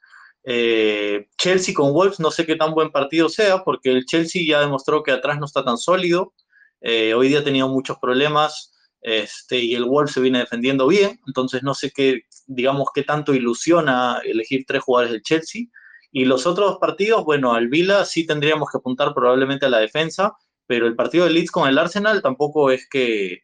Eh, 0.44 1.28
Chelsea 1.38 1.74
con 1.74 1.92
Wolves, 1.92 2.18
no 2.18 2.30
sé 2.30 2.44
qué 2.44 2.56
tan 2.56 2.74
buen 2.74 2.90
partido 2.90 3.28
sea, 3.28 3.62
porque 3.64 3.90
el 3.90 4.04
Chelsea 4.06 4.42
ya 4.46 4.60
demostró 4.60 5.02
que 5.02 5.12
atrás 5.12 5.38
no 5.38 5.46
está 5.46 5.64
tan 5.64 5.78
sólido. 5.78 6.34
Eh, 6.80 7.14
hoy 7.14 7.28
día 7.28 7.40
ha 7.40 7.44
tenido 7.44 7.68
muchos 7.68 7.98
problemas 7.98 8.72
este, 9.00 9.58
y 9.58 9.74
el 9.74 9.84
Wolves 9.84 10.12
se 10.12 10.20
viene 10.20 10.40
defendiendo 10.40 10.86
bien. 10.86 11.20
Entonces 11.26 11.62
no 11.62 11.74
sé 11.74 11.90
qué, 11.94 12.22
digamos, 12.46 12.88
qué 12.94 13.02
tanto 13.02 13.34
ilusiona 13.34 14.20
elegir 14.24 14.64
tres 14.66 14.82
jugadores 14.82 15.12
del 15.12 15.22
Chelsea. 15.22 15.62
Y 16.10 16.24
los 16.26 16.46
otros 16.46 16.76
partidos, 16.78 17.24
bueno, 17.24 17.54
al 17.54 17.68
Vila 17.68 18.04
sí 18.04 18.26
tendríamos 18.26 18.68
que 18.70 18.78
apuntar 18.78 19.14
probablemente 19.14 19.66
a 19.66 19.70
la 19.70 19.78
defensa, 19.78 20.34
pero 20.72 20.86
el 20.86 20.96
partido 20.96 21.26
de 21.26 21.32
Leeds 21.32 21.50
con 21.50 21.68
el 21.68 21.76
Arsenal 21.76 22.22
tampoco 22.22 22.70
es 22.70 22.88
que 22.88 23.42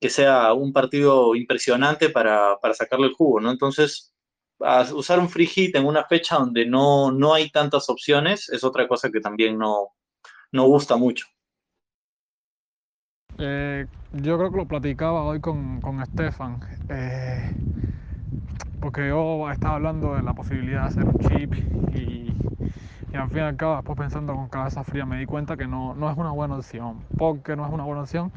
que 0.00 0.10
sea 0.10 0.52
un 0.54 0.72
partido 0.72 1.36
impresionante 1.36 2.10
para, 2.10 2.58
para 2.60 2.74
sacarle 2.74 3.06
el 3.06 3.12
jugo, 3.12 3.40
¿no? 3.40 3.52
Entonces, 3.52 4.12
usar 4.92 5.20
un 5.20 5.28
free 5.28 5.46
hit 5.46 5.76
en 5.76 5.86
una 5.86 6.02
fecha 6.02 6.36
donde 6.36 6.66
no, 6.66 7.12
no 7.12 7.32
hay 7.32 7.48
tantas 7.48 7.88
opciones 7.88 8.48
es 8.48 8.64
otra 8.64 8.88
cosa 8.88 9.08
que 9.12 9.20
también 9.20 9.56
no, 9.56 9.90
no 10.50 10.66
gusta 10.66 10.96
mucho. 10.96 11.26
Eh, 13.38 13.86
yo 14.14 14.36
creo 14.36 14.50
que 14.50 14.56
lo 14.56 14.66
platicaba 14.66 15.22
hoy 15.22 15.40
con, 15.40 15.80
con 15.80 16.04
Stefan, 16.04 16.58
eh, 16.88 17.54
porque 18.80 19.06
yo 19.06 19.48
estaba 19.48 19.76
hablando 19.76 20.16
de 20.16 20.22
la 20.22 20.34
posibilidad 20.34 20.82
de 20.82 20.86
hacer 20.88 21.04
un 21.04 21.18
chip 21.20 21.54
y, 21.94 22.34
y, 23.14 23.16
al 23.16 23.28
fin 23.28 23.38
y 23.38 23.40
al 23.42 23.56
cabo, 23.56 23.76
después 23.76 23.96
pensando 23.96 24.34
con 24.34 24.48
cabeza 24.48 24.82
fría, 24.82 25.06
me 25.06 25.18
di 25.18 25.26
cuenta 25.26 25.56
que 25.56 25.66
no, 25.66 25.94
no 25.94 26.10
es 26.10 26.16
una 26.16 26.30
buena 26.32 26.56
opción. 26.56 26.98
porque 27.16 27.54
no 27.54 27.64
es 27.64 27.72
una 27.72 27.84
buena 27.84 28.02
opción? 28.02 28.32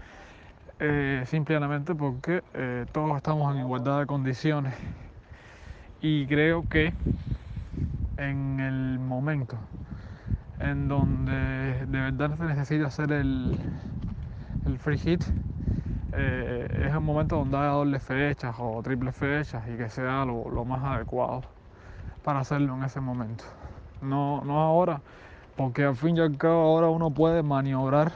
Eh, 0.80 1.24
simplemente 1.26 1.96
porque 1.96 2.44
eh, 2.54 2.86
todos 2.92 3.18
estamos 3.18 3.56
en 3.56 3.62
igualdad 3.62 4.00
de 4.00 4.06
condiciones 4.06 4.76
y 6.02 6.28
creo 6.28 6.70
que 6.70 6.94
en 8.18 8.60
el 8.60 9.00
momento 9.00 9.58
en 10.60 10.88
donde 10.88 11.84
de 11.88 12.00
verdad 12.00 12.38
se 12.38 12.44
necesita 12.44 12.86
hacer 12.86 13.12
el, 13.12 13.58
el 14.68 14.78
free 14.78 15.00
hit 15.00 15.24
eh, 16.14 16.68
es 16.86 16.94
el 16.94 17.00
momento 17.00 17.38
donde 17.38 17.58
haya 17.58 17.70
doble 17.70 18.00
fechas 18.00 18.56
o 18.60 18.80
triple 18.84 19.12
fechas 19.12 19.64
y 19.68 19.78
que 19.78 19.90
sea 19.90 20.26
lo, 20.26 20.48
lo 20.52 20.64
más 20.64 20.84
adecuado 20.84 21.42
para 22.24 22.42
hacerlo 22.42 22.76
en 22.76 22.84
ese 22.84 23.00
momento. 23.00 23.44
No, 24.02 24.42
no 24.44 24.60
ahora, 24.62 25.04
porque 25.56 25.84
al 25.84 25.96
fin 25.96 26.18
y 26.18 26.22
al 26.22 26.38
cabo 26.38 26.62
ahora 26.64 26.90
uno 26.90 27.14
puede 27.14 27.44
maniobrar 27.44 28.12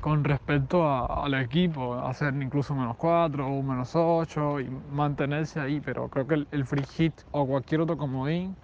con 0.00 0.24
respecto 0.24 0.84
al 1.08 1.34
equipo, 1.34 1.94
hacer 1.94 2.34
incluso 2.34 2.74
menos 2.74 2.96
4 2.96 3.46
o 3.48 3.62
menos 3.62 3.92
8 3.94 4.60
y 4.60 4.68
mantenerse 4.68 5.60
ahí, 5.60 5.80
pero 5.80 6.08
creo 6.08 6.26
que 6.26 6.34
el, 6.34 6.48
el 6.50 6.64
free 6.66 6.84
hit 6.84 7.14
o 7.30 7.46
cualquier 7.46 7.80
otro 7.82 7.96
comodín, 7.96 8.56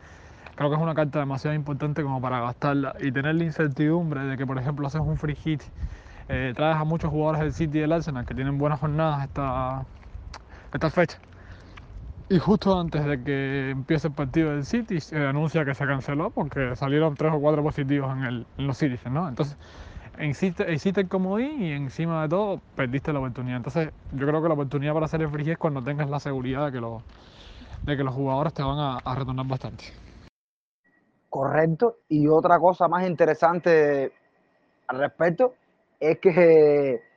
creo 0.57 0.71
que 0.71 0.77
es 0.77 0.83
una 0.83 0.95
carta 0.95 1.21
demasiado 1.21 1.55
importante 1.57 2.03
como 2.03 2.21
para 2.21 2.41
gastarla 2.41 2.95
y 3.01 3.13
tener 3.13 3.37
la 3.37 3.45
incertidumbre 3.45 4.25
de 4.25 4.37
que, 4.39 4.47
por 4.47 4.59
ejemplo, 4.59 4.87
haces 4.87 5.01
un 5.03 5.19
free 5.19 5.37
hit, 5.37 5.63
eh, 6.29 6.53
traes 6.57 6.79
a 6.79 6.85
muchos 6.85 7.11
jugadores 7.11 7.43
del 7.43 7.53
City 7.55 7.79
y 7.79 7.83
del 7.83 7.93
Arsenal 7.93 8.27
que 8.27 8.35
tienen 8.35 8.59
buenas 8.59 8.81
jornadas 8.81 9.25
esta, 9.25 9.87
esta 10.73 10.91
fecha. 10.91 11.21
Y 12.31 12.39
justo 12.39 12.79
antes 12.79 13.05
de 13.07 13.23
que 13.23 13.71
empiece 13.71 14.09
el 14.09 14.15
partido 14.15 14.51
del 14.51 14.65
City, 14.65 15.01
se 15.01 15.17
anuncia 15.17 15.65
que 15.65 15.75
se 15.75 15.87
canceló 15.87 16.31
porque 16.31 16.77
salieron 16.77 17.15
tres 17.15 17.33
o 17.35 17.41
cuatro 17.41 17.63
positivos 17.63 18.15
en, 18.17 18.25
el, 18.25 18.47
en 18.59 18.67
los 18.67 18.77
Citizens, 18.77 19.15
¿no? 19.15 19.29
Entonces, 19.29 19.57
hiciste 20.21 21.01
el 21.01 21.09
comodín 21.09 21.63
y 21.63 21.73
encima 21.73 22.23
de 22.23 22.29
todo 22.29 22.61
perdiste 22.77 23.13
la 23.15 23.21
oportunidad. 23.21 23.57
Entonces, 23.57 23.91
yo 24.13 24.27
creo 24.27 24.43
que 24.43 24.49
la 24.49 24.55
oportunidad 24.55 24.93
para 24.93 25.07
hacer 25.07 25.23
el 25.23 25.31
free 25.31 25.51
es 25.51 25.59
cuando 25.59 25.83
tengas 25.83 26.11
la 26.11 26.21
seguridad 26.21 26.67
de 26.67 26.73
que, 26.73 26.81
los 26.81 27.03
de 27.83 27.97
que 27.97 28.05
los 28.05 28.15
jugadores 28.15 28.53
te 28.53 28.63
van 28.63 29.01
a 29.03 29.15
retornar 29.15 29.47
bastante. 29.47 29.85
Correcto. 31.31 31.99
Y 32.09 32.27
otra 32.27 32.59
cosa 32.59 32.89
más 32.89 33.07
interesante 33.07 34.13
al 34.87 34.99
respecto 34.99 35.55
es 36.01 36.19
que 36.19 37.08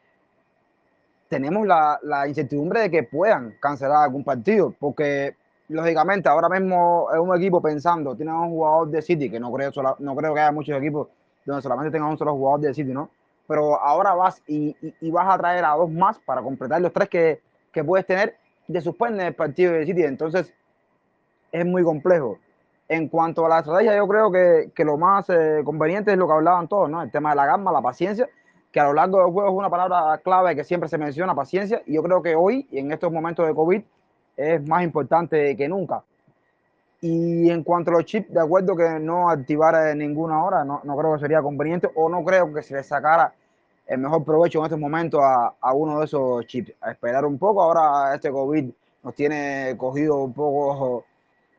tenemos 1.32 1.66
la, 1.66 1.98
la 2.04 2.28
incertidumbre 2.28 2.82
de 2.82 2.92
que 2.92 3.04
puedan 3.04 3.56
cancelar 3.62 4.04
algún 4.04 4.22
partido, 4.22 4.76
porque 4.78 5.34
lógicamente 5.70 6.28
ahora 6.28 6.50
mismo 6.50 7.08
es 7.14 7.18
un 7.20 7.34
equipo 7.36 7.62
pensando, 7.62 8.14
tiene 8.18 8.34
un 8.34 8.50
jugador 8.50 8.90
de 8.90 9.02
City, 9.02 9.32
que 9.32 9.40
no 9.40 9.50
creo, 9.54 9.72
sola- 9.72 9.96
no 10.00 10.14
creo 10.14 10.34
que 10.34 10.42
haya 10.42 10.52
muchos 10.52 10.78
equipos 10.78 11.08
donde 11.46 11.62
solamente 11.62 11.90
tengan 11.90 12.10
un 12.10 12.18
solo 12.18 12.34
jugador 12.36 12.60
de 12.60 12.74
City, 12.74 12.92
¿no? 12.92 13.10
Pero 13.48 13.80
ahora 13.82 14.14
vas 14.14 14.44
y, 14.46 14.76
y- 14.82 14.94
y 15.00 15.10
vas 15.10 15.34
a 15.34 15.38
traer 15.38 15.64
a 15.64 15.70
dos 15.72 15.90
más 15.90 16.20
para 16.20 16.42
completar 16.42 16.82
los 16.82 16.92
tres 16.92 17.08
que, 17.08 17.42
que 17.72 17.82
puedes 17.82 18.06
tener, 18.06 18.36
te 18.70 18.82
suspenden 18.82 19.28
el 19.28 19.34
partido 19.34 19.72
de 19.72 19.86
City, 19.86 20.04
entonces 20.04 20.54
es 21.54 21.66
muy 21.66 21.84
complejo. 21.84 22.38
En 22.90 23.08
cuanto 23.08 23.46
a 23.46 23.50
la 23.50 23.60
estrategia, 23.60 23.96
yo 23.96 24.06
creo 24.06 24.30
que, 24.32 24.72
que 24.76 24.84
lo 24.84 24.98
más 24.98 25.30
eh, 25.30 25.62
conveniente 25.64 26.12
es 26.12 26.18
lo 26.18 26.28
que 26.28 26.34
hablaban 26.34 26.68
todos, 26.68 26.90
¿no? 26.90 27.02
El 27.02 27.10
tema 27.10 27.30
de 27.30 27.38
la 27.38 27.46
gama, 27.46 27.72
la 27.72 27.82
paciencia, 27.82 28.28
que 28.72 28.80
a 28.80 28.86
lo 28.86 28.94
largo 28.94 29.18
del 29.20 29.32
juego 29.32 29.50
es 29.50 29.56
una 29.56 29.70
palabra 29.70 30.18
clave 30.24 30.56
que 30.56 30.64
siempre 30.64 30.90
se 30.90 30.98
menciona, 30.98 31.36
paciencia, 31.36 31.82
y 31.86 31.94
yo 31.94 32.04
creo 32.04 32.22
que 32.22 32.36
hoy, 32.36 32.68
en 32.72 32.92
estos 32.92 33.12
momentos 33.12 33.46
de 33.46 33.54
COVID, 33.54 33.82
es 34.38 34.68
más 34.68 34.84
importante 34.84 35.56
que 35.56 35.68
nunca. 35.68 36.04
Y 37.02 37.50
en 37.50 37.64
cuanto 37.64 37.92
a 37.92 37.96
los 37.96 38.06
chips, 38.06 38.32
de 38.32 38.40
acuerdo 38.40 38.76
que 38.76 39.00
no 39.00 39.30
activar 39.30 39.88
eh, 39.88 39.96
ninguna 39.96 40.44
hora, 40.44 40.64
no, 40.64 40.82
no 40.84 40.96
creo 40.96 41.14
que 41.14 41.20
sería 41.20 41.42
conveniente, 41.42 41.90
o 41.96 42.08
no 42.10 42.24
creo 42.24 42.54
que 42.54 42.62
se 42.62 42.76
le 42.76 42.84
sacara 42.84 43.34
el 43.88 43.98
mejor 43.98 44.24
provecho 44.24 44.60
en 44.60 44.66
estos 44.66 44.80
momentos 44.80 45.20
a, 45.22 45.54
a 45.60 45.74
uno 45.74 46.00
de 46.00 46.06
esos 46.06 46.46
chips. 46.46 46.74
A 46.80 46.92
esperar 46.92 47.26
un 47.26 47.38
poco, 47.38 47.62
ahora 47.62 48.16
este 48.16 48.32
COVID 48.32 48.70
nos 49.04 49.16
tiene 49.16 49.76
cogido 49.78 50.24
un 50.24 50.34
poco 50.34 51.06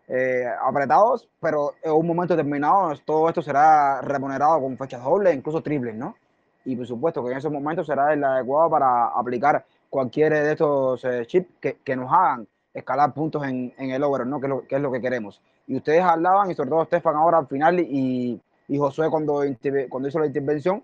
eh, 0.08 0.46
apretados, 0.62 1.28
pero 1.40 1.74
en 1.82 1.92
un 1.92 2.06
momento 2.06 2.34
determinado 2.34 2.92
todo 3.04 3.28
esto 3.28 3.42
será 3.42 4.00
remunerado 4.00 4.60
con 4.60 4.78
fechas 4.78 5.02
dobles, 5.02 5.34
incluso 5.34 5.62
triples, 5.62 5.94
¿no? 5.94 6.16
Y 6.64 6.76
por 6.76 6.86
supuesto 6.86 7.24
que 7.24 7.32
en 7.32 7.38
esos 7.38 7.52
momentos 7.52 7.86
será 7.86 8.12
el 8.12 8.22
adecuado 8.22 8.70
para 8.70 9.06
aplicar 9.08 9.64
cualquiera 9.90 10.42
de 10.42 10.52
estos 10.52 11.04
eh, 11.04 11.26
chips 11.26 11.50
que, 11.60 11.78
que 11.84 11.96
nos 11.96 12.10
hagan 12.12 12.46
escalar 12.72 13.12
puntos 13.12 13.44
en, 13.44 13.74
en 13.76 13.90
el 13.90 14.02
over, 14.02 14.26
¿no? 14.26 14.40
Que 14.40 14.46
es, 14.46 14.50
lo, 14.50 14.66
que 14.66 14.76
es 14.76 14.80
lo 14.82 14.90
que 14.92 15.00
queremos. 15.00 15.40
Y 15.66 15.76
ustedes 15.76 16.02
hablaban, 16.02 16.50
y 16.50 16.54
sobre 16.54 16.70
todo 16.70 16.82
Estefan 16.82 17.16
ahora 17.16 17.38
al 17.38 17.46
final 17.46 17.80
y, 17.80 18.40
y 18.68 18.78
Josué 18.78 19.10
cuando, 19.10 19.42
cuando 19.88 20.08
hizo 20.08 20.18
la 20.18 20.26
intervención, 20.26 20.82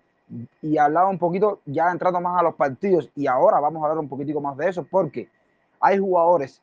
y 0.60 0.76
hablaba 0.76 1.08
un 1.08 1.18
poquito 1.18 1.60
ya 1.64 1.90
entrando 1.90 2.20
más 2.20 2.38
a 2.38 2.42
los 2.42 2.54
partidos, 2.54 3.10
y 3.14 3.26
ahora 3.26 3.60
vamos 3.60 3.82
a 3.82 3.86
hablar 3.86 3.98
un 3.98 4.08
poquitico 4.08 4.40
más 4.40 4.56
de 4.56 4.68
eso, 4.68 4.84
porque 4.84 5.28
hay 5.80 5.98
jugadores 5.98 6.60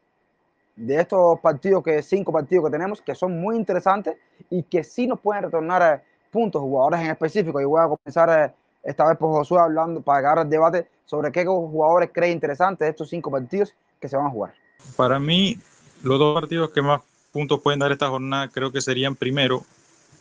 de 0.75 0.99
estos 0.99 1.39
partidos, 1.39 1.83
que 1.83 2.01
cinco 2.03 2.31
partidos 2.31 2.65
que 2.65 2.71
tenemos, 2.71 3.01
que 3.01 3.15
son 3.15 3.39
muy 3.39 3.55
interesantes 3.55 4.17
y 4.49 4.63
que 4.63 4.83
sí 4.83 5.07
nos 5.07 5.19
pueden 5.19 5.43
retornar 5.43 5.81
eh, 5.81 6.03
puntos, 6.29 6.61
jugadores 6.61 6.99
en 6.99 7.11
específico. 7.11 7.61
Y 7.61 7.65
voy 7.65 7.81
a 7.81 7.87
comenzar 7.87 8.29
eh, 8.29 8.53
esta 8.85 9.07
vez 9.07 9.17
por 9.17 9.31
Josué 9.31 9.59
hablando 9.59 10.01
para 10.01 10.19
agarrar 10.19 10.45
el 10.45 10.49
debate 10.49 10.87
sobre 11.05 11.31
qué 11.31 11.45
jugadores 11.45 12.11
cree 12.13 12.31
interesantes 12.31 12.87
estos 12.87 13.09
cinco 13.09 13.31
partidos 13.31 13.73
que 13.99 14.07
se 14.07 14.15
van 14.15 14.27
a 14.27 14.29
jugar. 14.29 14.53
Para 14.95 15.19
mí, 15.19 15.57
los 16.03 16.19
dos 16.19 16.39
partidos 16.39 16.69
que 16.69 16.81
más 16.81 17.01
puntos 17.31 17.59
pueden 17.59 17.79
dar 17.79 17.91
esta 17.91 18.07
jornada 18.07 18.47
creo 18.47 18.71
que 18.71 18.81
serían 18.81 19.15
primero 19.15 19.65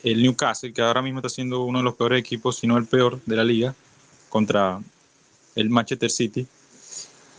el 0.03 0.23
Newcastle, 0.23 0.73
que 0.73 0.83
ahora 0.83 1.03
mismo 1.03 1.21
está 1.21 1.29
siendo 1.29 1.63
uno 1.63 1.79
de 1.79 1.85
los 1.85 1.95
peores 1.95 2.19
equipos, 2.19 2.57
si 2.57 2.67
no 2.67 2.77
el 2.77 2.87
peor 2.87 3.21
de 3.25 3.37
la 3.37 3.45
liga, 3.45 3.75
contra 4.29 4.81
el 5.55 5.71
Manchester 5.71 6.11
City. 6.11 6.47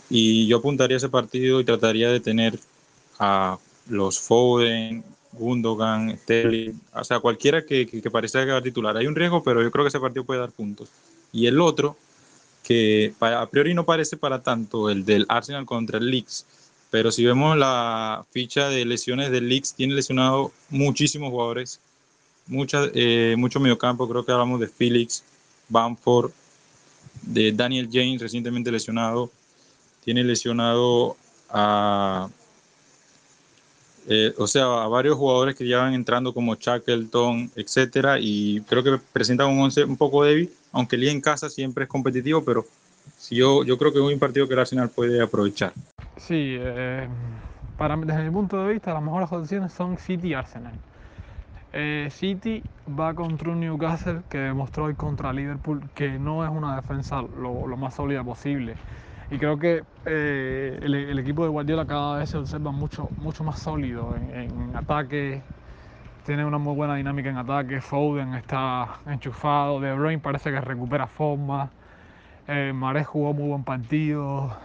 Y 0.08 0.46
yo 0.46 0.58
apuntaría 0.58 0.96
ese 0.96 1.08
partido 1.08 1.60
y 1.60 1.64
trataría 1.64 2.10
de 2.10 2.20
tener 2.20 2.58
a 3.18 3.58
los 3.88 4.20
Foden, 4.20 5.04
Gundogan, 5.32 6.16
Sterling, 6.18 6.74
o 6.94 7.04
sea, 7.04 7.20
cualquiera 7.20 7.64
que, 7.64 7.86
que, 7.86 8.00
que 8.00 8.10
parezca 8.10 8.44
que 8.44 8.52
va 8.52 8.58
a 8.58 8.62
titular. 8.62 8.96
Hay 8.96 9.06
un 9.06 9.14
riesgo, 9.14 9.42
pero 9.42 9.62
yo 9.62 9.70
creo 9.70 9.84
que 9.84 9.88
ese 9.88 10.00
partido 10.00 10.24
puede 10.24 10.40
dar 10.40 10.50
puntos. 10.50 10.88
Y 11.36 11.46
el 11.48 11.60
otro, 11.60 11.98
que 12.64 13.12
a 13.20 13.46
priori 13.50 13.74
no 13.74 13.84
parece 13.84 14.16
para 14.16 14.42
tanto, 14.42 14.88
el 14.88 15.04
del 15.04 15.26
Arsenal 15.28 15.66
contra 15.66 15.98
el 15.98 16.10
Leeds, 16.10 16.46
pero 16.90 17.12
si 17.12 17.26
vemos 17.26 17.58
la 17.58 18.24
ficha 18.30 18.70
de 18.70 18.86
lesiones 18.86 19.30
del 19.30 19.46
Leeds, 19.46 19.74
tiene 19.74 19.92
lesionado 19.92 20.50
muchísimos 20.70 21.28
jugadores, 21.30 21.78
mucha, 22.46 22.84
eh, 22.94 23.34
mucho 23.36 23.60
mediocampo, 23.60 24.08
creo 24.08 24.24
que 24.24 24.32
hablamos 24.32 24.60
de 24.60 24.68
Felix, 24.68 25.24
Bamford, 25.68 26.30
de 27.20 27.52
Daniel 27.52 27.90
James 27.92 28.22
recientemente 28.22 28.72
lesionado, 28.72 29.30
tiene 30.06 30.24
lesionado 30.24 31.18
a, 31.50 32.30
eh, 34.08 34.32
o 34.38 34.46
sea, 34.46 34.84
a 34.84 34.88
varios 34.88 35.16
jugadores 35.18 35.54
que 35.54 35.68
ya 35.68 35.80
van 35.80 35.92
entrando 35.92 36.32
como 36.32 36.54
Shackleton, 36.54 37.50
etcétera, 37.56 38.18
y 38.18 38.62
creo 38.62 38.82
que 38.82 38.98
presentan 39.12 39.48
un 39.48 39.60
once 39.60 39.84
un 39.84 39.98
poco 39.98 40.24
débil, 40.24 40.50
aunque 40.76 40.96
el 40.96 41.08
en 41.08 41.20
casa 41.20 41.48
siempre 41.48 41.84
es 41.84 41.90
competitivo, 41.90 42.44
pero 42.44 42.66
yo, 43.30 43.64
yo 43.64 43.78
creo 43.78 43.92
que 43.92 43.98
es 43.98 44.04
un 44.04 44.18
partido 44.18 44.46
que 44.46 44.52
el 44.52 44.60
Arsenal 44.60 44.90
puede 44.90 45.22
aprovechar. 45.22 45.72
Sí, 46.18 46.56
eh, 46.58 47.08
para, 47.78 47.96
desde 47.96 48.22
mi 48.24 48.30
punto 48.30 48.62
de 48.62 48.74
vista, 48.74 48.92
las 48.92 49.02
mejores 49.02 49.32
opciones 49.32 49.72
son 49.72 49.96
City 49.96 50.28
y 50.28 50.34
Arsenal. 50.34 50.74
Eh, 51.72 52.08
City 52.10 52.62
va 52.98 53.14
contra 53.14 53.50
un 53.50 53.60
Newcastle 53.60 54.20
que 54.28 54.38
demostró 54.38 54.84
hoy 54.84 54.94
contra 54.94 55.32
Liverpool 55.32 55.80
que 55.94 56.18
no 56.18 56.44
es 56.44 56.50
una 56.50 56.76
defensa 56.76 57.22
lo, 57.22 57.66
lo 57.66 57.76
más 57.76 57.94
sólida 57.94 58.22
posible. 58.22 58.74
Y 59.30 59.38
creo 59.38 59.58
que 59.58 59.82
eh, 60.04 60.78
el, 60.82 60.94
el 60.94 61.18
equipo 61.18 61.42
de 61.42 61.48
Guardiola 61.48 61.86
cada 61.86 62.18
vez 62.18 62.30
se 62.30 62.36
observa 62.36 62.70
mucho, 62.70 63.08
mucho 63.18 63.44
más 63.44 63.58
sólido 63.58 64.14
en, 64.16 64.30
en 64.34 64.76
ataque. 64.76 65.42
Tiene 66.26 66.44
una 66.44 66.58
muy 66.58 66.74
buena 66.74 66.96
dinámica 66.96 67.30
en 67.30 67.36
ataque. 67.36 67.80
Foden 67.80 68.34
está 68.34 68.98
enchufado. 69.06 69.78
De 69.78 69.94
Bruyne 69.94 70.18
parece 70.18 70.50
que 70.50 70.60
recupera 70.60 71.06
forma. 71.06 71.70
Eh, 72.48 72.74
jugó 73.06 73.32
muy 73.32 73.48
buen 73.48 73.62
partido. 73.62 74.56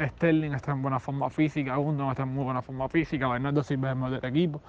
Sterling 0.00 0.52
está 0.52 0.70
en 0.70 0.80
buena 0.80 1.00
forma 1.00 1.28
física. 1.28 1.74
Gundogan 1.74 2.12
está 2.12 2.22
en 2.22 2.32
muy 2.32 2.44
buena 2.44 2.62
forma 2.62 2.88
física. 2.88 3.26
Bernardo 3.26 3.64
Silva 3.64 3.88
es 3.88 3.92
el 3.94 3.98
mejor 3.98 4.20
del 4.20 4.30
equipo. 4.30 4.60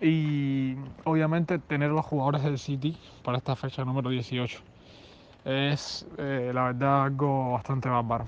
Y 0.00 0.74
obviamente 1.04 1.60
tener 1.60 1.90
los 1.92 2.04
jugadores 2.04 2.42
del 2.42 2.58
City 2.58 2.98
para 3.22 3.38
esta 3.38 3.54
fecha 3.54 3.84
número 3.84 4.10
18 4.10 4.58
es 5.44 6.04
eh, 6.18 6.50
la 6.52 6.64
verdad 6.64 7.04
algo 7.04 7.52
bastante 7.52 7.88
bárbaro. 7.88 8.26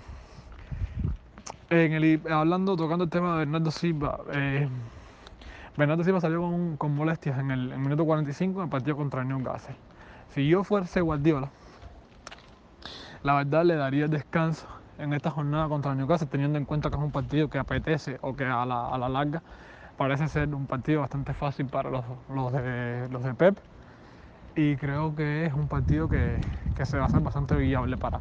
En 1.71 1.93
el, 1.93 2.21
hablando, 2.31 2.77
tocando 2.77 3.03
el 3.05 3.11
tema 3.11 3.33
de 3.33 3.39
Bernardo 3.39 3.73
Silva, 3.73 4.21
eh, 4.33 4.69
Bernardo 5.77 6.05
Silva 6.05 6.21
salió 6.21 6.41
con, 6.41 6.77
con 6.77 6.95
molestias 6.95 7.39
en 7.39 7.51
el, 7.51 7.73
en 7.73 7.83
minuto 7.83 8.05
45 8.05 8.61
en 8.61 8.65
el 8.65 8.71
partido 8.71 8.97
contra 8.97 9.25
Newcastle. 9.25 9.77
Si 10.31 10.49
yo 10.49 10.65
fuese 10.65 11.01
Guardiola, 11.03 11.51
la 13.23 13.35
verdad 13.35 13.65
le 13.65 13.77
daría 13.77 14.05
el 14.05 14.11
descanso 14.11 14.67
en 14.99 15.12
esta 15.12 15.31
jornada 15.31 15.69
contra 15.69 15.95
Newcastle, 15.95 16.29
teniendo 16.31 16.59
en 16.59 16.65
cuenta 16.65 16.89
que 16.89 16.97
es 16.97 17.03
un 17.03 17.11
partido 17.11 17.49
que 17.51 17.59
apetece 17.59 18.19
o 18.23 18.35
que 18.35 18.45
a 18.45 18.65
la, 18.65 18.89
a 18.89 18.97
la 18.97 19.09
larga 19.09 19.43
parece 19.99 20.29
ser 20.29 20.55
un 20.55 20.67
partido 20.67 21.01
bastante 21.01 21.35
fácil 21.35 21.67
para 21.67 21.91
los, 21.91 22.05
los, 22.33 22.53
de, 22.53 23.09
los 23.11 23.23
de 23.23 23.35
Pep. 23.35 23.59
Y 24.55 24.77
creo 24.77 25.15
que 25.15 25.45
es 25.45 25.53
un 25.53 25.69
partido 25.69 26.09
que, 26.09 26.39
que 26.75 26.87
se 26.87 26.97
va 26.97 27.05
a 27.05 27.07
hacer 27.07 27.21
bastante 27.21 27.55
viable 27.57 27.99
para, 27.99 28.21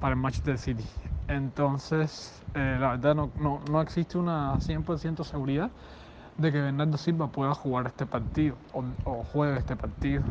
para 0.00 0.14
el 0.14 0.20
Manchester 0.20 0.58
City. 0.58 0.84
Entonces, 1.28 2.42
eh, 2.54 2.76
la 2.78 2.90
verdad 2.90 3.14
no, 3.14 3.30
no, 3.38 3.60
no 3.70 3.80
existe 3.80 4.18
una 4.18 4.58
100% 4.60 5.24
seguridad 5.24 5.70
de 6.38 6.52
que 6.52 6.60
Bernardo 6.60 6.96
Silva 6.96 7.28
pueda 7.28 7.54
jugar 7.54 7.86
este 7.86 8.06
partido 8.06 8.56
o, 8.72 9.22
juegue 9.32 9.58
este 9.58 9.76
partido. 9.76 10.22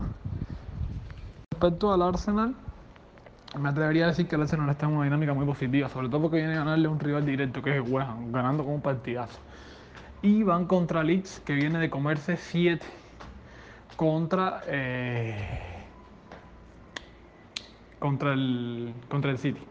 Respecto 1.52 1.94
al 1.94 2.02
Arsenal, 2.02 2.56
me 3.60 3.70
atrevería 3.70 4.06
a 4.06 4.08
decir 4.08 4.28
que 4.28 4.36
el 4.36 4.42
Arsenal 4.42 4.70
está 4.70 4.88
en 4.88 4.94
una 4.94 5.04
dinámica 5.04 5.34
muy 5.34 5.46
positiva, 5.46 5.90
sobre 5.90 6.10
todo 6.10 6.24
porque 6.24 6.38
viene 6.38 6.54
a 6.54 6.60
ganarle 6.60 6.88
un 6.88 7.00
rival 7.00 7.26
directo 7.26 7.62
que 7.62 7.72
es 7.72 7.76
el 7.76 7.94
West 7.94 8.10
Ham, 8.10 8.32
ganando 8.32 8.64
con 8.64 8.74
un 8.76 8.82
partidazo. 8.82 9.40
Y 10.22 10.44
van 10.44 10.66
contra 10.66 11.04
Leeds, 11.04 11.40
que 11.42 11.54
viene 11.54 11.80
de 11.80 11.90
comerse 11.90 12.38
7 12.38 12.86
contra, 13.96 14.62
eh, 14.68 15.36
contra, 18.00 18.34
el, 18.34 18.94
contra 19.10 19.32
el 19.32 19.38
City. 19.38 19.62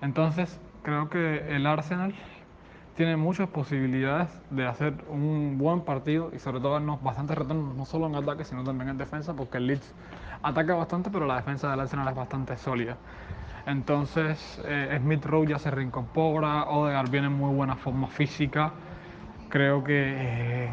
Entonces, 0.00 0.58
creo 0.82 1.08
que 1.08 1.54
el 1.54 1.66
Arsenal 1.66 2.14
tiene 2.98 3.16
muchas 3.16 3.48
posibilidades 3.48 4.28
de 4.50 4.66
hacer 4.66 4.92
un 5.08 5.56
buen 5.56 5.82
partido 5.82 6.32
y 6.34 6.40
sobre 6.40 6.58
todo 6.58 6.72
darnos 6.72 7.00
bastantes 7.00 7.38
retornos, 7.38 7.76
no 7.76 7.84
solo 7.84 8.08
en 8.08 8.16
ataque, 8.16 8.44
sino 8.44 8.64
también 8.64 8.90
en 8.90 8.98
defensa, 8.98 9.34
porque 9.34 9.58
el 9.58 9.68
Leeds 9.68 9.94
ataca 10.42 10.74
bastante, 10.74 11.08
pero 11.08 11.24
la 11.24 11.36
defensa 11.36 11.70
del 11.70 11.78
Arsenal 11.78 12.08
es 12.08 12.16
bastante 12.16 12.56
sólida. 12.56 12.96
Entonces, 13.66 14.60
eh, 14.64 14.98
Smith 15.00 15.24
Rowe 15.24 15.46
ya 15.46 15.60
se 15.60 15.70
reincorpora, 15.70 16.64
Odegaard 16.64 17.08
viene 17.08 17.28
en 17.28 17.34
muy 17.34 17.54
buena 17.54 17.76
forma 17.76 18.08
física. 18.08 18.72
Creo 19.48 19.84
que 19.84 20.14
eh, 20.64 20.68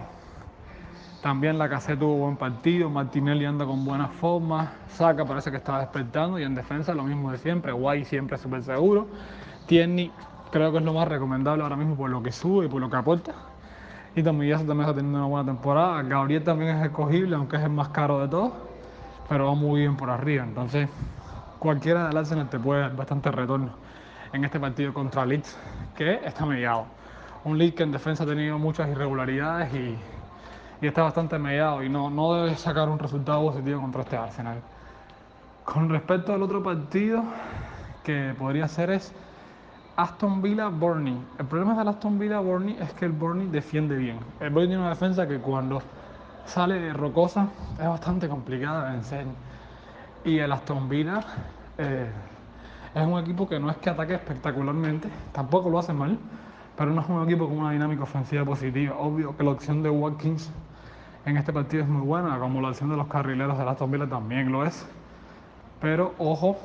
también 1.21 1.59
la 1.59 1.69
cassette 1.69 1.99
tuvo 1.99 2.15
buen 2.15 2.37
partido, 2.37 2.89
Martinelli 2.89 3.45
anda 3.45 3.67
con 3.67 3.85
buena 3.85 4.07
forma, 4.07 4.71
Saka 4.87 5.25
parece 5.25 5.51
que 5.51 5.57
está 5.57 5.77
despertando 5.77 6.39
y 6.39 6.43
en 6.43 6.55
defensa 6.55 6.95
lo 6.95 7.03
mismo 7.03 7.31
de 7.31 7.37
siempre, 7.37 7.71
Guay 7.71 8.03
siempre 8.03 8.39
súper 8.39 8.63
seguro. 8.63 9.09
Tierney 9.67 10.11
creo 10.51 10.71
que 10.71 10.77
es 10.79 10.83
lo 10.83 10.93
más 10.93 11.07
recomendable 11.07 11.63
ahora 11.63 11.75
mismo 11.75 11.95
por 11.95 12.09
lo 12.09 12.21
que 12.23 12.31
sube 12.31 12.65
y 12.65 12.69
por 12.69 12.81
lo 12.81 12.89
que 12.89 12.95
aporta. 12.97 13.33
Y 14.15 14.21
ya 14.21 14.25
también 14.25 14.53
está 14.53 14.93
teniendo 14.95 15.17
una 15.17 15.27
buena 15.27 15.45
temporada. 15.45 16.01
Gabriel 16.03 16.43
también 16.43 16.77
es 16.77 16.85
escogible, 16.85 17.35
aunque 17.35 17.57
es 17.57 17.63
el 17.63 17.71
más 17.71 17.89
caro 17.89 18.21
de 18.21 18.29
todos, 18.29 18.53
pero 19.27 19.47
va 19.47 19.55
muy 19.55 19.81
bien 19.81 19.97
por 19.97 20.09
arriba. 20.09 20.45
Entonces, 20.45 20.87
cualquiera 21.59 22.07
del 22.07 22.15
Arsenal 22.15 22.49
te 22.49 22.57
puede 22.57 22.81
dar 22.81 22.95
bastante 22.95 23.29
retorno 23.29 23.71
en 24.31 24.45
este 24.45 24.59
partido 24.59 24.93
contra 24.93 25.25
Leeds, 25.25 25.57
que 25.95 26.21
está 26.25 26.45
mediado. 26.45 26.85
Un 27.43 27.57
Leeds 27.57 27.75
que 27.75 27.83
en 27.83 27.91
defensa 27.91 28.23
ha 28.23 28.27
tenido 28.27 28.57
muchas 28.57 28.89
irregularidades 28.89 29.73
y, 29.73 29.97
y 30.81 30.87
está 30.87 31.03
bastante 31.03 31.37
mediado 31.37 31.83
y 31.83 31.89
no, 31.89 32.09
no 32.09 32.35
debe 32.35 32.55
sacar 32.55 32.87
un 32.87 32.99
resultado 32.99 33.41
positivo 33.41 33.81
contra 33.81 34.01
este 34.03 34.15
Arsenal. 34.15 34.61
Con 35.65 35.89
respecto 35.89 36.33
al 36.33 36.41
otro 36.41 36.63
partido 36.63 37.23
que 38.03 38.33
podría 38.37 38.67
ser 38.67 38.91
es 38.91 39.13
Aston 39.97 40.41
Villa 40.41 40.67
Burnley. 40.67 41.17
El 41.39 41.45
problema 41.45 41.73
del 41.77 41.87
Aston 41.87 42.19
Villa 42.19 42.39
Burnley 42.39 42.75
es 42.81 42.91
que 42.93 43.05
el 43.05 43.13
Burnley 43.13 43.47
defiende 43.47 43.95
bien. 43.95 44.19
El 44.41 44.49
Burnley 44.49 44.67
tiene 44.67 44.81
una 44.81 44.89
defensa 44.89 45.25
que 45.25 45.39
cuando 45.39 45.81
sale 46.45 46.91
rocosa 46.91 47.47
es 47.79 47.87
bastante 47.87 48.27
complicada 48.27 48.85
de 48.85 48.91
vencer. 48.91 49.25
Y 50.25 50.39
el 50.39 50.51
Aston 50.51 50.89
Villa 50.89 51.21
eh, 51.77 52.09
es 52.93 53.07
un 53.07 53.17
equipo 53.19 53.47
que 53.47 53.57
no 53.57 53.69
es 53.69 53.77
que 53.77 53.89
ataque 53.89 54.15
espectacularmente, 54.15 55.07
tampoco 55.31 55.69
lo 55.69 55.79
hace 55.79 55.93
mal, 55.93 56.17
pero 56.75 56.91
no 56.91 56.99
es 56.99 57.07
un 57.07 57.23
equipo 57.23 57.47
con 57.47 57.59
una 57.59 57.71
dinámica 57.71 58.03
ofensiva 58.03 58.43
positiva. 58.43 58.97
Obvio 58.97 59.37
que 59.37 59.43
la 59.45 59.51
opción 59.51 59.81
de 59.81 59.89
Watkins 59.89 60.51
en 61.25 61.37
este 61.37 61.53
partido 61.53 61.83
es 61.83 61.89
muy 61.89 62.01
buena, 62.01 62.37
como 62.37 62.59
la 62.59 62.69
opción 62.69 62.89
de 62.89 62.97
los 62.97 63.07
carrileros 63.07 63.57
del 63.57 63.69
Aston 63.69 63.91
Villa 63.91 64.07
también 64.07 64.51
lo 64.51 64.65
es. 64.65 64.85
Pero 65.79 66.13
ojo 66.17 66.57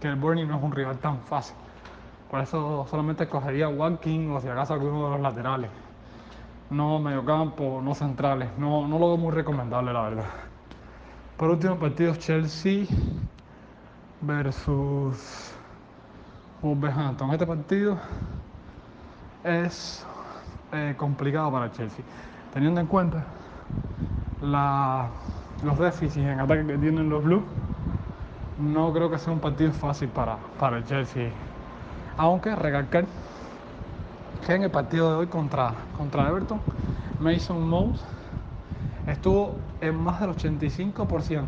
que 0.00 0.08
el 0.08 0.16
Burnley 0.16 0.44
no 0.46 0.56
es 0.56 0.62
un 0.64 0.72
rival 0.72 0.98
tan 0.98 1.20
fácil. 1.20 1.56
Por 2.30 2.40
eso 2.40 2.86
solamente 2.90 3.24
escogería 3.24 3.68
Watkins 3.68 4.30
o 4.30 4.40
si 4.40 4.48
acaso 4.48 4.74
alguno 4.74 5.04
de 5.04 5.10
los 5.12 5.20
laterales. 5.20 5.70
No 6.70 6.98
mediocampo, 6.98 7.80
no 7.82 7.94
centrales. 7.94 8.48
No, 8.58 8.88
no 8.88 8.98
lo 8.98 9.08
veo 9.08 9.16
muy 9.16 9.32
recomendable, 9.32 9.92
la 9.92 10.02
verdad. 10.02 10.24
Por 11.36 11.50
último, 11.50 11.76
partidos 11.76 12.18
Chelsea 12.18 12.86
versus 14.20 15.52
Wolverhampton. 16.62 17.30
Este 17.30 17.46
partido 17.46 17.96
es 19.44 20.04
eh, 20.72 20.94
complicado 20.96 21.52
para 21.52 21.70
Chelsea, 21.70 22.04
teniendo 22.52 22.80
en 22.80 22.86
cuenta 22.88 23.24
la, 24.42 25.08
los 25.62 25.78
déficits 25.78 26.16
en 26.16 26.40
ataque 26.40 26.66
que 26.66 26.78
tienen 26.78 27.08
los 27.08 27.22
Blues. 27.22 27.44
No 28.58 28.92
creo 28.92 29.10
que 29.10 29.18
sea 29.18 29.32
un 29.32 29.38
partido 29.38 29.70
fácil 29.72 30.08
para, 30.08 30.38
para 30.58 30.78
el 30.78 30.84
Chelsea 30.86 31.30
aunque 32.16 32.54
recalcar 32.54 33.06
que 34.46 34.54
en 34.54 34.62
el 34.62 34.70
partido 34.70 35.10
de 35.10 35.16
hoy 35.16 35.26
contra, 35.26 35.74
contra 35.96 36.28
Everton, 36.28 36.60
Mason 37.18 37.68
Mount 37.68 37.96
estuvo 39.06 39.56
en 39.80 39.96
más 39.96 40.20
del 40.20 40.30
85% 40.30 41.46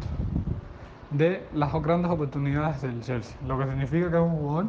de 1.11 1.47
las 1.55 1.73
grandes 1.83 2.11
oportunidades 2.11 2.83
del 2.83 3.01
Chelsea, 3.03 3.37
lo 3.47 3.59
que 3.59 3.65
significa 3.67 4.11
que 4.11 4.17
es 4.17 4.23
un 4.23 4.31
jugador 4.31 4.67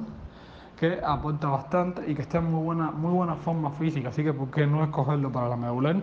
que 0.79 0.99
aporta 1.03 1.49
bastante 1.49 2.09
y 2.09 2.15
que 2.15 2.21
está 2.21 2.37
en 2.37 2.45
muy 2.45 2.63
buena, 2.63 2.91
muy 2.91 3.11
buena 3.11 3.35
forma 3.35 3.71
física, 3.71 4.09
así 4.09 4.23
que 4.23 4.31
¿por 4.31 4.49
qué 4.49 4.65
no 4.65 4.81
escogerlo 4.83 5.31
para 5.31 5.49
la 5.49 5.57
medular? 5.57 5.97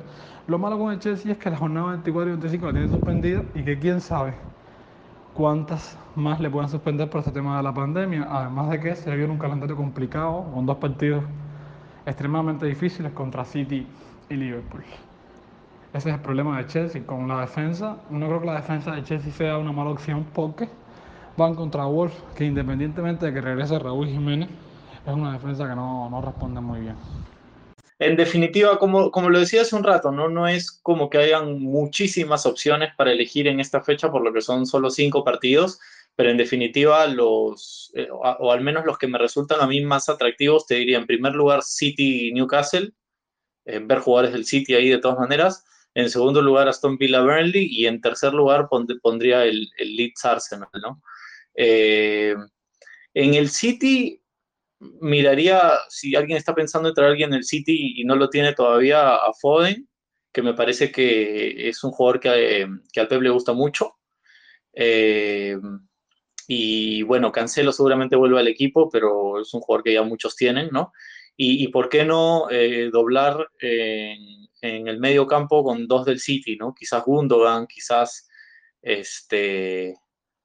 Lo 0.47 0.59
malo 0.59 0.79
con 0.79 0.93
el 0.93 0.99
Chelsea 0.99 1.33
es 1.33 1.39
que 1.39 1.49
la 1.49 1.57
jornada 1.57 1.93
24 1.93 2.29
y 2.29 2.33
25 2.33 2.67
la 2.67 2.73
tiene 2.73 2.89
suspendida 2.89 3.43
y 3.55 3.65
que 3.65 3.79
quién 3.79 4.03
sabe 4.03 4.35
cuántas 5.33 5.97
más 6.17 6.41
le 6.41 6.51
pueden 6.51 6.69
suspender 6.69 7.09
por 7.11 7.21
este 7.21 7.31
tema 7.31 7.59
de 7.59 7.63
la 7.63 7.75
pandemia, 7.75 8.27
además 8.29 8.71
de 8.71 8.81
que 8.81 8.97
se 8.97 9.15
viene 9.15 9.33
un 9.33 9.39
calendario 9.39 9.77
complicado 9.77 10.51
con 10.53 10.67
dos 10.67 10.79
partidos 10.79 11.23
extremadamente 12.07 12.67
difíciles 12.67 13.13
contra 13.13 13.45
City 13.45 13.87
y 14.31 14.35
Liverpool. 14.35 14.83
Ese 15.93 16.09
es 16.09 16.15
el 16.15 16.21
problema 16.21 16.59
de 16.59 16.67
Chelsea 16.67 17.05
con 17.05 17.29
la 17.29 17.41
defensa. 17.41 17.99
No 18.11 18.27
creo 18.27 18.41
que 18.41 18.47
la 18.47 18.57
defensa 18.57 18.93
de 18.93 19.05
Chelsea 19.05 19.33
sea 19.33 19.59
una 19.59 19.73
mala 19.73 19.91
opción 19.91 20.27
porque 20.35 20.69
van 21.37 21.55
contra 21.55 21.85
Wolf, 21.85 22.15
que 22.35 22.45
independientemente 22.45 23.27
de 23.27 23.33
que 23.35 23.41
regrese 23.41 23.79
Raúl 23.79 24.09
Jiménez, 24.09 24.49
es 25.07 25.13
una 25.13 25.33
defensa 25.33 25.69
que 25.69 25.75
no, 25.75 26.09
no 26.11 26.23
responde 26.23 26.61
muy 26.61 26.81
bien 26.81 26.97
en 27.99 28.17
definitiva, 28.17 28.79
como, 28.79 29.11
como 29.11 29.31
lo 29.31 29.41
decía 29.41 29.63
hace 29.63 29.75
un 29.75 29.85
rato, 29.85 30.13
¿no? 30.13 30.29
no 30.29 30.47
es 30.47 30.71
como 30.71 31.09
que 31.09 31.19
hayan 31.19 31.63
muchísimas 31.63 32.45
opciones 32.45 32.91
para 32.95 33.13
elegir 33.13 33.47
en 33.49 33.59
esta 33.59 33.81
fecha, 33.81 34.11
por 34.11 34.23
lo 34.23 34.33
que 34.33 34.43
son 34.43 34.67
solo 34.67 34.91
cinco 34.91 35.25
partidos, 35.25 35.81
pero 36.17 36.31
en 36.31 36.39
definitiva, 36.39 37.07
los, 37.07 37.93
eh, 37.95 38.09
o, 38.11 38.51
al 38.51 38.63
menos 38.63 38.87
los 38.87 38.97
que 38.97 39.07
me 39.07 39.19
resultan 39.19 39.61
a 39.61 39.67
mí 39.67 39.85
más 39.85 40.09
atractivos, 40.09 40.67
te 40.67 40.77
diría 40.77 40.97
en 40.97 41.07
primer 41.07 41.35
lugar 41.35 41.63
City 41.63 42.33
Newcastle, 42.33 42.93
eh, 43.67 43.81
ver 43.85 43.99
jugadores 43.99 44.33
del 44.33 44.47
City 44.47 44.75
ahí 44.75 44.89
de 44.89 44.99
todas 44.99 45.19
maneras. 45.19 45.65
En 45.95 46.09
segundo 46.09 46.41
lugar, 46.41 46.69
Aston 46.69 46.97
Villa 46.97 47.21
Burnley. 47.21 47.69
Y 47.71 47.87
en 47.87 48.01
tercer 48.01 48.33
lugar, 48.33 48.69
pondría 48.69 49.45
el, 49.45 49.69
el 49.79 49.97
Leeds 49.97 50.25
Arsenal, 50.25 50.69
¿no? 50.81 51.03
Eh, 51.55 52.35
en 53.15 53.35
el 53.35 53.51
City, 53.51 54.23
miraría 54.79 55.73
si 55.89 56.15
alguien 56.15 56.39
está 56.39 56.55
pensando 56.55 56.89
en 56.89 56.95
traer 56.95 57.11
alguien 57.11 57.31
en 57.31 57.37
el 57.37 57.45
City 57.45 57.95
y 57.97 58.05
no 58.05 58.15
lo 58.17 58.31
tiene 58.31 58.53
todavía 58.53 59.17
a 59.17 59.33
Foden, 59.41 59.89
que 60.33 60.43
me 60.43 60.55
parece 60.55 60.93
que 60.93 61.69
es 61.69 61.83
un 61.83 61.93
jugador 61.93 62.21
que, 62.21 62.69
que 62.93 63.01
al 63.01 63.09
Pep 63.09 63.23
le 63.23 63.31
gusta 63.31 63.53
mucho. 63.53 63.97
Eh, 64.75 65.57
y 66.49 67.03
bueno, 67.03 67.33
Cancelo 67.33 67.73
seguramente 67.73 68.17
vuelve 68.17 68.41
al 68.41 68.49
equipo, 68.49 68.89
pero 68.91 69.41
es 69.41 69.53
un 69.55 69.61
jugador 69.61 69.85
que 69.85 69.95
ya 69.95 70.03
muchos 70.03 70.37
tienen, 70.37 70.69
¿no? 70.73 70.93
Y, 71.39 71.69
por 71.69 71.91
qué 71.91 72.05
no 72.05 72.49
eh, 72.51 72.89
doblar 72.91 73.49
en, 73.61 74.49
en, 74.63 74.89
el 74.89 74.99
medio 74.99 75.27
campo 75.27 75.63
con 75.63 75.87
dos 75.87 76.07
del 76.07 76.19
City, 76.19 76.57
¿no? 76.57 76.75
Quizás 76.75 77.05
Gundogan, 77.05 77.67
quizás 77.67 78.27
este, 78.81 79.95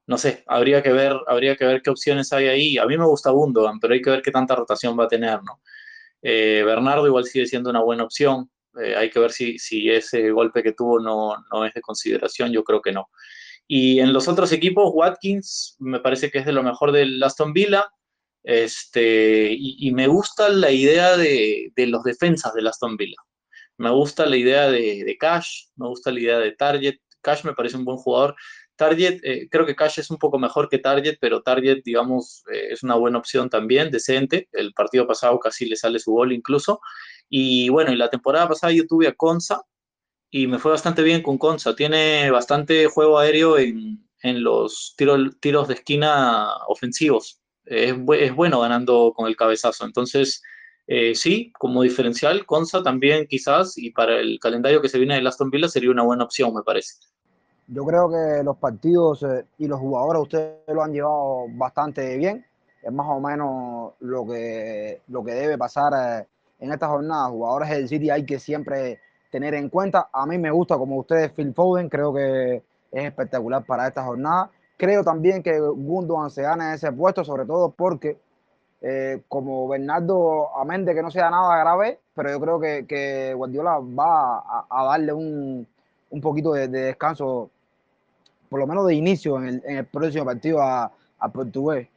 no 0.07 0.17
sé, 0.17 0.43
habría 0.47 0.81
que 0.81 0.91
ver, 0.91 1.15
habría 1.27 1.55
que 1.55 1.65
ver 1.65 1.81
qué 1.81 1.91
opciones 1.91 2.33
hay 2.33 2.47
ahí. 2.47 2.77
A 2.77 2.85
mí 2.85 2.97
me 2.97 3.05
gusta 3.05 3.31
Gundogan, 3.31 3.79
pero 3.79 3.93
hay 3.93 4.01
que 4.01 4.09
ver 4.09 4.21
qué 4.21 4.31
tanta 4.31 4.55
rotación 4.55 4.99
va 4.99 5.05
a 5.05 5.07
tener, 5.07 5.41
¿no? 5.43 5.61
Eh, 6.21 6.63
Bernardo 6.65 7.07
igual 7.07 7.25
sigue 7.25 7.45
siendo 7.45 7.69
una 7.69 7.81
buena 7.81 8.03
opción. 8.03 8.49
Eh, 8.81 8.95
hay 8.95 9.09
que 9.09 9.19
ver 9.19 9.31
si, 9.31 9.59
si, 9.59 9.89
ese 9.89 10.31
golpe 10.31 10.63
que 10.63 10.73
tuvo 10.73 10.99
no, 10.99 11.35
no 11.51 11.65
es 11.65 11.73
de 11.73 11.81
consideración, 11.81 12.51
yo 12.51 12.63
creo 12.63 12.81
que 12.81 12.91
no. 12.91 13.09
Y 13.67 13.99
en 13.99 14.13
los 14.13 14.27
otros 14.27 14.51
equipos, 14.51 14.91
Watkins 14.93 15.75
me 15.79 15.99
parece 15.99 16.29
que 16.29 16.39
es 16.39 16.45
de 16.45 16.51
lo 16.51 16.63
mejor 16.63 16.91
del 16.91 17.21
Aston 17.23 17.53
Villa. 17.53 17.89
Este, 18.43 19.55
y, 19.57 19.91
me 19.91 20.07
gusta 20.07 20.49
la 20.49 20.71
idea 20.71 21.15
de, 21.15 21.71
de, 21.75 21.87
los 21.87 22.03
defensas 22.03 22.53
del 22.53 22.67
Aston 22.67 22.97
Villa. 22.97 23.17
Me 23.77 23.91
gusta 23.91 24.25
la 24.25 24.37
idea 24.37 24.69
de, 24.69 25.03
de 25.03 25.17
Cash, 25.17 25.65
me 25.75 25.87
gusta 25.87 26.11
la 26.11 26.19
idea 26.19 26.39
de 26.39 26.51
Target. 26.51 26.95
Cash 27.21 27.43
me 27.45 27.53
parece 27.53 27.77
un 27.77 27.85
buen 27.85 27.97
jugador. 27.97 28.35
Target, 28.81 29.19
eh, 29.23 29.47
creo 29.49 29.65
que 29.67 29.75
Cash 29.75 29.99
es 29.99 30.09
un 30.09 30.17
poco 30.17 30.39
mejor 30.39 30.67
que 30.67 30.79
Target, 30.79 31.17
pero 31.21 31.43
Target, 31.43 31.83
digamos, 31.85 32.43
eh, 32.51 32.69
es 32.71 32.81
una 32.81 32.95
buena 32.95 33.19
opción 33.19 33.47
también, 33.47 33.91
decente. 33.91 34.49
El 34.51 34.73
partido 34.73 35.05
pasado 35.05 35.39
casi 35.39 35.65
le 35.67 35.75
sale 35.75 35.99
su 35.99 36.11
gol 36.11 36.33
incluso. 36.33 36.81
Y 37.29 37.69
bueno, 37.69 37.91
y 37.91 37.95
la 37.95 38.09
temporada 38.09 38.47
pasada 38.47 38.73
yo 38.73 38.87
tuve 38.87 39.07
a 39.07 39.13
Conza 39.13 39.61
y 40.31 40.47
me 40.47 40.59
fue 40.59 40.71
bastante 40.71 41.03
bien 41.03 41.21
con 41.21 41.37
Conza. 41.37 41.75
Tiene 41.75 42.31
bastante 42.31 42.87
juego 42.87 43.19
aéreo 43.19 43.57
en, 43.57 44.01
en 44.23 44.43
los 44.43 44.95
tiros 44.95 45.67
de 45.67 45.73
esquina 45.73 46.47
ofensivos. 46.67 47.41
Es, 47.65 47.93
es, 48.19 48.35
bueno 48.35 48.61
ganando 48.61 49.13
con 49.15 49.27
el 49.27 49.35
cabezazo. 49.35 49.85
Entonces, 49.85 50.41
eh, 50.87 51.13
sí, 51.15 51.51
como 51.59 51.83
diferencial, 51.83 52.45
Conza 52.45 52.81
también 52.81 53.27
quizás, 53.27 53.77
y 53.77 53.91
para 53.91 54.19
el 54.19 54.39
calendario 54.39 54.81
que 54.81 54.89
se 54.89 54.97
viene 54.97 55.19
de 55.19 55.27
Aston 55.27 55.51
Villa 55.51 55.67
sería 55.67 55.91
una 55.91 56.03
buena 56.03 56.23
opción, 56.23 56.53
me 56.53 56.63
parece. 56.63 56.95
Yo 57.67 57.85
creo 57.85 58.09
que 58.09 58.43
los 58.43 58.57
partidos 58.57 59.23
eh, 59.23 59.45
y 59.57 59.67
los 59.67 59.79
jugadores 59.79 60.23
ustedes 60.23 60.57
lo 60.67 60.81
han 60.81 60.93
llevado 60.93 61.45
bastante 61.49 62.17
bien. 62.17 62.45
es 62.81 62.91
más 62.91 63.07
o 63.09 63.19
menos 63.19 63.93
lo 63.99 64.25
que, 64.25 65.01
lo 65.09 65.23
que 65.23 65.33
debe 65.33 65.57
pasar 65.57 65.93
eh, 65.93 66.27
en 66.59 66.71
esta 66.71 66.87
jornada. 66.87 67.29
Jugadores 67.29 67.69
del 67.69 67.87
City 67.87 68.09
hay 68.09 68.25
que 68.25 68.39
siempre 68.39 68.99
tener 69.31 69.55
en 69.55 69.69
cuenta. 69.69 70.09
A 70.11 70.25
mí 70.27 70.37
me 70.37 70.51
gusta, 70.51 70.77
como 70.77 70.97
ustedes, 70.97 71.31
Phil 71.31 71.53
Foden, 71.53 71.89
creo 71.89 72.13
que 72.13 72.61
es 72.91 73.05
espectacular 73.05 73.63
para 73.63 73.87
esta 73.87 74.03
jornada. 74.03 74.51
Creo 74.77 75.03
también 75.03 75.41
que 75.41 75.59
Gundogan 75.59 76.29
se 76.29 76.43
gana 76.43 76.73
ese 76.73 76.91
puesto, 76.91 77.23
sobre 77.23 77.45
todo 77.45 77.71
porque 77.71 78.17
eh, 78.81 79.21
como 79.27 79.67
Bernardo, 79.67 80.55
amén 80.57 80.85
de 80.85 80.93
que 80.93 81.01
no 81.01 81.11
sea 81.11 81.29
nada 81.29 81.57
grave, 81.59 81.99
pero 82.15 82.31
yo 82.31 82.39
creo 82.39 82.59
que, 82.59 82.85
que 82.87 83.33
Guardiola 83.35 83.79
va 83.79 84.65
a, 84.69 84.85
darle 84.85 85.13
un, 85.13 85.67
un 86.09 86.21
poquito 86.21 86.53
de, 86.53 86.67
descanso, 86.67 87.49
por 88.49 88.59
lo 88.59 88.67
menos 88.67 88.87
de 88.87 88.95
inicio 88.95 89.37
en 89.37 89.47
el, 89.47 89.63
en 89.65 89.77
el 89.77 89.85
próximo 89.85 90.25
partido 90.25 90.61
a, 90.61 90.91
a, 91.19 91.29
Portugués. 91.29 91.87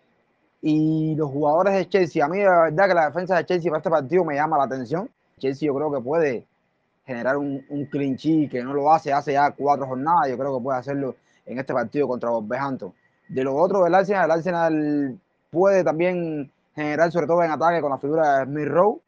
Y 0.60 1.14
los 1.16 1.30
jugadores 1.30 1.74
de 1.74 1.88
Chelsea, 1.88 2.24
a 2.24 2.28
mí 2.28 2.42
la 2.42 2.64
verdad 2.64 2.88
que 2.88 2.94
la 2.94 3.06
defensa 3.06 3.36
de 3.36 3.46
Chelsea 3.46 3.70
para 3.70 3.78
este 3.78 3.90
partido 3.90 4.24
me 4.24 4.34
llama 4.34 4.58
la 4.58 4.64
atención. 4.64 5.10
Chelsea 5.38 5.66
yo 5.66 5.74
creo 5.74 5.90
que 5.90 6.00
puede 6.00 6.46
generar 7.04 7.36
un, 7.36 7.64
un 7.68 7.86
clean 7.86 8.16
que 8.16 8.62
no 8.62 8.72
lo 8.72 8.92
hace 8.92 9.12
hace 9.12 9.32
ya 9.32 9.50
cuatro 9.50 9.86
jornadas, 9.86 10.28
yo 10.30 10.38
creo 10.38 10.56
que 10.56 10.62
puede 10.62 10.78
hacerlo 10.78 11.16
en 11.46 11.58
este 11.58 11.74
partido 11.74 12.08
contra 12.08 12.30
Wolverhampton. 12.30 12.92
De 13.28 13.44
lo 13.44 13.54
otro 13.54 13.84
del 13.84 13.94
Arsenal, 13.94 14.24
el 14.26 14.30
Arsenal 14.30 15.18
puede 15.50 15.84
también 15.84 16.50
general, 16.74 17.12
sobre 17.12 17.26
todo 17.26 17.42
en 17.42 17.50
ataque, 17.50 17.80
con 17.80 17.90
la 17.90 17.98
figura 17.98 18.38
de 18.38 18.44
Smith 18.46 18.68
Rowe 18.68 19.00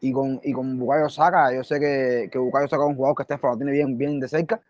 y 0.00 0.12
con, 0.12 0.40
y 0.42 0.52
con 0.52 0.78
Bukayo 0.78 1.08
Saka. 1.08 1.52
Yo 1.52 1.64
sé 1.64 1.78
que, 1.78 2.28
que 2.30 2.38
Bukayo 2.38 2.68
Saka 2.68 2.84
es 2.84 2.90
un 2.90 2.96
jugador 2.96 3.16
que 3.16 3.22
Estefano 3.22 3.56
tiene 3.56 3.72
bien, 3.72 3.98
bien 3.98 4.20
de 4.20 4.28
cerca. 4.28 4.60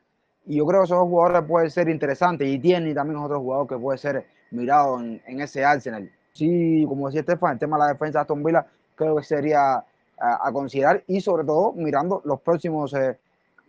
Y 0.47 0.57
yo 0.57 0.67
creo 0.67 0.81
que 0.81 0.87
esos 0.87 0.99
jugadores 0.99 1.43
pueden 1.47 1.71
ser 1.71 1.89
interesantes. 1.89 2.49
Y 2.49 2.59
tiene 2.59 2.95
también 2.95 3.21
otro 3.21 3.41
jugador 3.41 3.69
que 3.69 3.77
puede 3.77 3.99
ser 3.99 4.27
mirado 4.51 4.99
en, 5.01 5.23
en 5.27 5.41
ese 5.41 5.65
Arsenal. 5.65 6.11
Sí, 6.33 6.85
como 6.89 7.07
decía 7.07 7.21
Estefan, 7.21 7.53
el 7.53 7.59
tema 7.59 7.77
de 7.77 7.85
la 7.85 7.93
defensa 7.93 8.19
de 8.19 8.23
Aston 8.23 8.43
Villa 8.43 8.67
creo 8.95 9.17
que 9.17 9.23
sería 9.23 9.85
a, 10.21 10.49
a 10.49 10.53
considerar. 10.53 11.03
Y 11.07 11.21
sobre 11.21 11.45
todo 11.45 11.73
mirando 11.73 12.23
los 12.25 12.41
próximos 12.41 12.93
eh, 12.95 13.17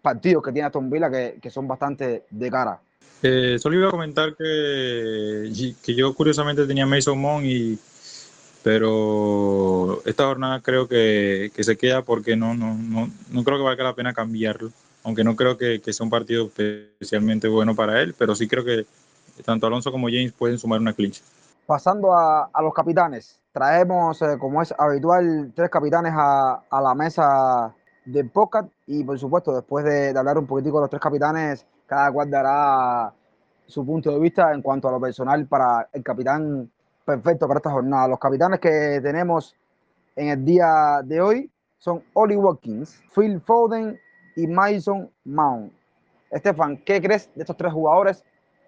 partidos 0.01 0.43
que 0.43 0.51
tiene 0.51 0.67
Aston 0.67 0.89
Villa 0.89 1.09
que, 1.09 1.37
que 1.41 1.49
son 1.49 1.67
bastante 1.67 2.25
de 2.29 2.51
cara. 2.51 2.79
Eh, 3.23 3.57
solo 3.59 3.77
iba 3.77 3.87
a 3.87 3.91
comentar 3.91 4.35
que, 4.35 5.73
que 5.83 5.95
yo 5.95 6.13
curiosamente 6.15 6.65
tenía 6.65 6.85
Mason 6.85 7.19
Mount 7.19 7.45
y 7.45 7.79
pero 8.63 10.03
esta 10.05 10.25
jornada 10.25 10.59
creo 10.61 10.87
que, 10.87 11.51
que 11.55 11.63
se 11.63 11.77
queda 11.77 12.03
porque 12.03 12.35
no, 12.35 12.53
no, 12.53 12.75
no, 12.75 13.09
no, 13.29 13.43
creo 13.43 13.57
que 13.57 13.63
valga 13.63 13.83
la 13.83 13.95
pena 13.95 14.13
cambiarlo, 14.13 14.71
aunque 15.03 15.23
no 15.23 15.35
creo 15.35 15.57
que, 15.57 15.81
que, 15.81 15.93
sea 15.93 16.03
un 16.03 16.11
partido 16.11 16.51
especialmente 16.55 17.47
bueno 17.47 17.75
para 17.75 18.01
él, 18.01 18.13
pero 18.15 18.35
sí 18.35 18.47
creo 18.47 18.63
que 18.63 18.85
tanto 19.43 19.65
Alonso 19.65 19.91
como 19.91 20.07
James 20.07 20.31
pueden 20.31 20.59
sumar 20.59 20.79
una 20.79 20.93
clinch. 20.93 21.21
Pasando 21.71 22.13
a, 22.13 22.49
los 22.61 22.73
capitanes, 22.73 23.39
traemos, 23.53 24.21
eh, 24.21 24.37
como 24.37 24.61
es 24.61 24.75
habitual, 24.77 25.53
tres 25.55 25.69
capitanes 25.69 26.11
a, 26.13 26.61
la 26.69 26.93
mesa 26.93 27.73
de 28.03 28.25
podcast 28.25 28.67
y 28.87 29.05
por 29.05 29.17
supuesto 29.17 29.55
después 29.55 29.85
de, 29.85 30.11
de 30.11 30.19
hablar 30.19 30.37
un 30.37 30.45
poquitico 30.47 30.79
de 30.79 30.81
los 30.81 30.89
tres 30.89 31.01
capitanes, 31.01 31.65
cada 31.87 32.11
cual 32.11 32.29
dará 32.29 33.13
su 33.67 33.85
punto 33.85 34.11
de 34.11 34.19
vista 34.19 34.51
en 34.51 34.61
cuanto 34.61 34.89
a 34.89 34.91
lo 34.91 34.99
personal 34.99 35.45
para 35.45 35.87
el 35.93 36.03
capitán 36.03 36.69
perfecto 37.05 37.47
para 37.47 37.59
esta 37.59 37.71
jornada. 37.71 38.09
Los 38.09 38.19
capitanes 38.19 38.59
que 38.59 38.99
tenemos 39.01 39.55
en 40.17 40.27
el 40.27 40.43
día 40.43 40.99
de 41.05 41.21
hoy 41.21 41.51
son 41.77 42.03
Oli 42.15 42.35
Watkins, 42.35 43.01
Phil 43.15 43.39
Foden 43.39 43.97
y 44.35 44.45
Mason 44.45 45.09
Mount. 45.23 45.71
Estefan, 46.31 46.79
¿qué 46.79 47.01
crees 47.01 47.33
de 47.33 47.43
estos 47.43 47.55
tres 47.55 47.71
jugadores? 47.71 48.25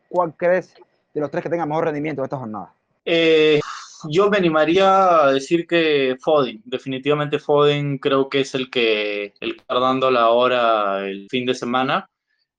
¿Cuál 0.07 0.33
crees 0.37 0.73
de 1.13 1.19
los 1.19 1.29
tres 1.29 1.43
que 1.43 1.49
tengan 1.49 1.67
mejor 1.67 1.83
rendimiento 1.83 2.21
de 2.21 2.27
esta 2.27 2.37
jornada? 2.37 2.73
Eh, 3.05 3.59
yo 4.09 4.29
me 4.29 4.37
animaría 4.37 5.25
a 5.25 5.31
decir 5.33 5.67
que 5.67 6.17
Foden, 6.21 6.61
definitivamente 6.65 7.39
Foden 7.39 7.97
creo 7.97 8.29
que 8.29 8.41
es 8.41 8.55
el 8.55 8.69
que, 8.69 9.33
el 9.39 9.55
que 9.55 9.61
está 9.61 9.79
dando 9.79 10.11
la 10.11 10.29
hora 10.29 11.07
el 11.07 11.27
fin 11.29 11.45
de 11.45 11.55
semana. 11.55 12.09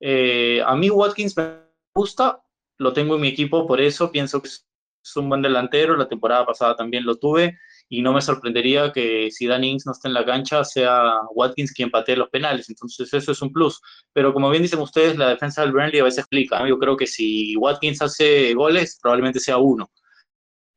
Eh, 0.00 0.62
a 0.64 0.74
mí 0.76 0.90
Watkins 0.90 1.36
me 1.36 1.60
gusta, 1.94 2.40
lo 2.78 2.92
tengo 2.92 3.16
en 3.16 3.22
mi 3.22 3.28
equipo, 3.28 3.66
por 3.66 3.80
eso 3.80 4.10
pienso 4.10 4.40
que 4.42 4.48
es 4.48 4.66
un 5.16 5.28
buen 5.28 5.42
delantero, 5.42 5.96
la 5.96 6.08
temporada 6.08 6.46
pasada 6.46 6.76
también 6.76 7.04
lo 7.04 7.16
tuve 7.16 7.58
y 7.88 8.00
no 8.00 8.12
me 8.14 8.22
sorprendería 8.22 8.90
que 8.92 9.30
si 9.30 9.46
Dan 9.46 9.64
Ings 9.64 9.84
no 9.86 9.92
esté 9.92 10.08
en 10.08 10.14
la 10.14 10.24
cancha 10.24 10.64
sea 10.64 11.20
Watkins 11.34 11.72
quien 11.72 11.90
patee 11.90 12.16
los 12.16 12.30
penales, 12.30 12.68
entonces 12.70 13.12
eso 13.12 13.32
es 13.32 13.42
un 13.42 13.52
plus. 13.52 13.80
Pero 14.12 14.32
como 14.32 14.50
bien 14.50 14.62
dicen 14.62 14.80
ustedes, 14.80 15.16
la 15.18 15.28
defensa 15.28 15.62
del 15.62 15.72
Burnley 15.72 16.00
a 16.00 16.04
veces 16.04 16.20
explica. 16.20 16.66
Yo 16.66 16.78
creo 16.78 16.96
que 16.96 17.06
si 17.06 17.54
Watkins 17.56 18.00
hace 18.00 18.54
goles, 18.54 18.98
probablemente 19.00 19.40
sea 19.40 19.58
uno 19.58 19.90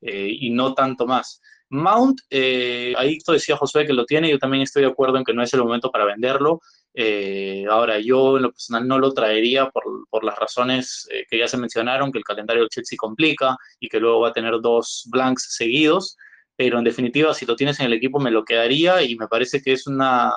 eh, 0.02 0.30
y 0.32 0.50
no 0.50 0.74
tanto 0.74 1.06
más. 1.06 1.42
Mount, 1.70 2.22
eh, 2.30 2.94
ahí 2.98 3.18
decía 3.28 3.58
Josué 3.58 3.86
que 3.86 3.94
lo 3.94 4.06
tiene, 4.06 4.30
yo 4.30 4.40
también 4.40 4.64
estoy 4.64 4.84
de 4.84 4.90
acuerdo 4.90 5.18
en 5.18 5.24
que 5.24 5.34
no 5.34 5.44
es 5.44 5.54
el 5.54 5.64
momento 5.64 5.92
para 5.92 6.06
venderlo. 6.06 6.62
Eh, 6.94 7.66
ahora, 7.70 8.00
yo 8.00 8.38
en 8.38 8.44
lo 8.44 8.52
personal 8.52 8.88
no 8.88 9.00
lo 9.00 9.14
traería 9.14 9.70
por, 9.70 9.84
por 10.10 10.24
las 10.24 10.38
razones 10.38 11.08
eh, 11.12 11.26
que 11.30 11.38
ya 11.38 11.48
se 11.48 11.58
mencionaron, 11.58 12.12
que 12.12 12.18
el 12.20 12.24
calendario 12.24 12.64
del 12.64 12.70
Chelsea 12.70 12.98
complica 12.98 13.58
y 13.80 13.90
que 13.90 14.00
luego 14.00 14.22
va 14.22 14.30
a 14.30 14.34
tener 14.34 14.60
dos 14.62 15.08
blanks 15.12 15.56
seguidos, 15.56 16.18
pero 16.56 16.78
en 16.80 16.86
definitiva, 16.86 17.34
si 17.34 17.46
lo 17.46 17.56
tienes 17.56 17.80
en 17.80 17.88
el 17.88 17.94
equipo, 17.94 18.20
me 18.20 18.32
lo 18.32 18.46
quedaría 18.46 19.04
y 19.04 19.16
me 19.16 19.28
parece 19.28 19.62
que 19.62 19.74
es 19.74 19.86
una, 19.88 20.34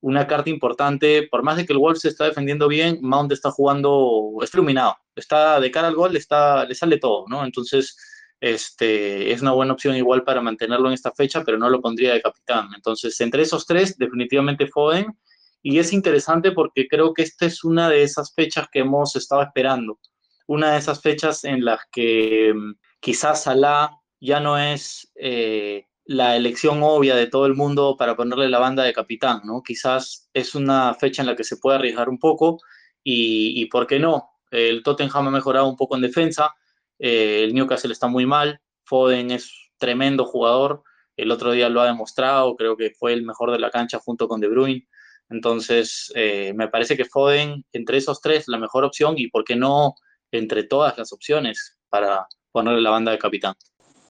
una 0.00 0.26
carta 0.26 0.50
importante. 0.50 1.28
Por 1.30 1.42
más 1.42 1.58
de 1.58 1.66
que 1.66 1.74
el 1.74 1.78
Wolves 1.78 2.00
se 2.02 2.08
está 2.08 2.24
defendiendo 2.24 2.68
bien, 2.68 2.98
Mount 3.02 3.32
está 3.32 3.50
jugando, 3.50 4.32
está 4.42 4.56
iluminado, 4.56 4.96
está 5.14 5.60
de 5.60 5.70
cara 5.70 5.88
al 5.88 5.94
gol, 5.94 6.16
está, 6.16 6.64
le 6.64 6.74
sale 6.74 6.98
todo, 6.98 7.26
¿no? 7.28 7.44
Entonces 7.44 7.96
este, 8.40 9.32
es 9.32 9.42
una 9.42 9.52
buena 9.52 9.72
opción 9.72 9.96
igual 9.96 10.22
para 10.22 10.40
mantenerlo 10.40 10.88
en 10.88 10.94
esta 10.94 11.12
fecha, 11.12 11.42
pero 11.44 11.58
no 11.58 11.68
lo 11.68 11.80
pondría 11.80 12.12
de 12.12 12.22
capitán. 12.22 12.68
Entonces, 12.74 13.20
entre 13.20 13.42
esos 13.42 13.66
tres, 13.66 13.96
definitivamente 13.98 14.66
Foden. 14.66 15.16
Y 15.62 15.78
es 15.78 15.92
interesante 15.92 16.52
porque 16.52 16.86
creo 16.86 17.12
que 17.12 17.22
esta 17.22 17.46
es 17.46 17.64
una 17.64 17.88
de 17.88 18.02
esas 18.02 18.32
fechas 18.34 18.68
que 18.70 18.80
hemos 18.80 19.16
estado 19.16 19.42
esperando. 19.42 19.98
Una 20.46 20.72
de 20.72 20.78
esas 20.78 21.02
fechas 21.02 21.44
en 21.44 21.64
las 21.64 21.80
que 21.90 22.54
mm, 22.54 22.74
quizás 23.00 23.42
Salah 23.42 23.90
ya 24.20 24.40
no 24.40 24.56
es 24.58 25.10
eh, 25.16 25.86
la 26.04 26.36
elección 26.36 26.80
obvia 26.82 27.16
de 27.16 27.26
todo 27.26 27.46
el 27.46 27.54
mundo 27.54 27.96
para 27.98 28.16
ponerle 28.16 28.48
la 28.48 28.58
banda 28.58 28.84
de 28.84 28.92
capitán, 28.92 29.42
¿no? 29.44 29.62
Quizás 29.62 30.28
es 30.32 30.54
una 30.54 30.94
fecha 30.94 31.22
en 31.22 31.26
la 31.26 31.36
que 31.36 31.44
se 31.44 31.58
puede 31.58 31.76
arriesgar 31.76 32.08
un 32.08 32.18
poco 32.18 32.58
y, 33.04 33.60
y 33.60 33.66
¿por 33.66 33.86
qué 33.86 33.98
no? 33.98 34.30
El 34.50 34.82
Tottenham 34.82 35.28
ha 35.28 35.30
mejorado 35.30 35.68
un 35.68 35.76
poco 35.76 35.96
en 35.96 36.02
defensa, 36.02 36.54
eh, 36.98 37.44
el 37.44 37.54
Newcastle 37.54 37.92
está 37.92 38.08
muy 38.08 38.26
mal, 38.26 38.60
Foden 38.84 39.30
es 39.30 39.52
tremendo 39.78 40.24
jugador, 40.24 40.82
el 41.16 41.30
otro 41.30 41.52
día 41.52 41.68
lo 41.68 41.80
ha 41.80 41.86
demostrado, 41.86 42.56
creo 42.56 42.76
que 42.76 42.90
fue 42.90 43.12
el 43.12 43.24
mejor 43.24 43.50
de 43.50 43.58
la 43.58 43.70
cancha 43.70 43.98
junto 43.98 44.28
con 44.28 44.40
De 44.40 44.48
Bruyne. 44.48 44.86
Entonces, 45.30 46.10
eh, 46.14 46.52
me 46.54 46.68
parece 46.68 46.96
que 46.96 47.04
Foden, 47.04 47.64
entre 47.72 47.98
esos 47.98 48.20
tres, 48.20 48.48
la 48.48 48.58
mejor 48.58 48.84
opción 48.84 49.14
y, 49.18 49.28
¿por 49.28 49.44
qué 49.44 49.56
no, 49.56 49.94
entre 50.32 50.62
todas 50.64 50.96
las 50.96 51.12
opciones 51.12 51.78
para 51.88 52.26
ponerle 52.50 52.80
la 52.80 52.90
banda 52.90 53.12
de 53.12 53.18
capitán? 53.18 53.54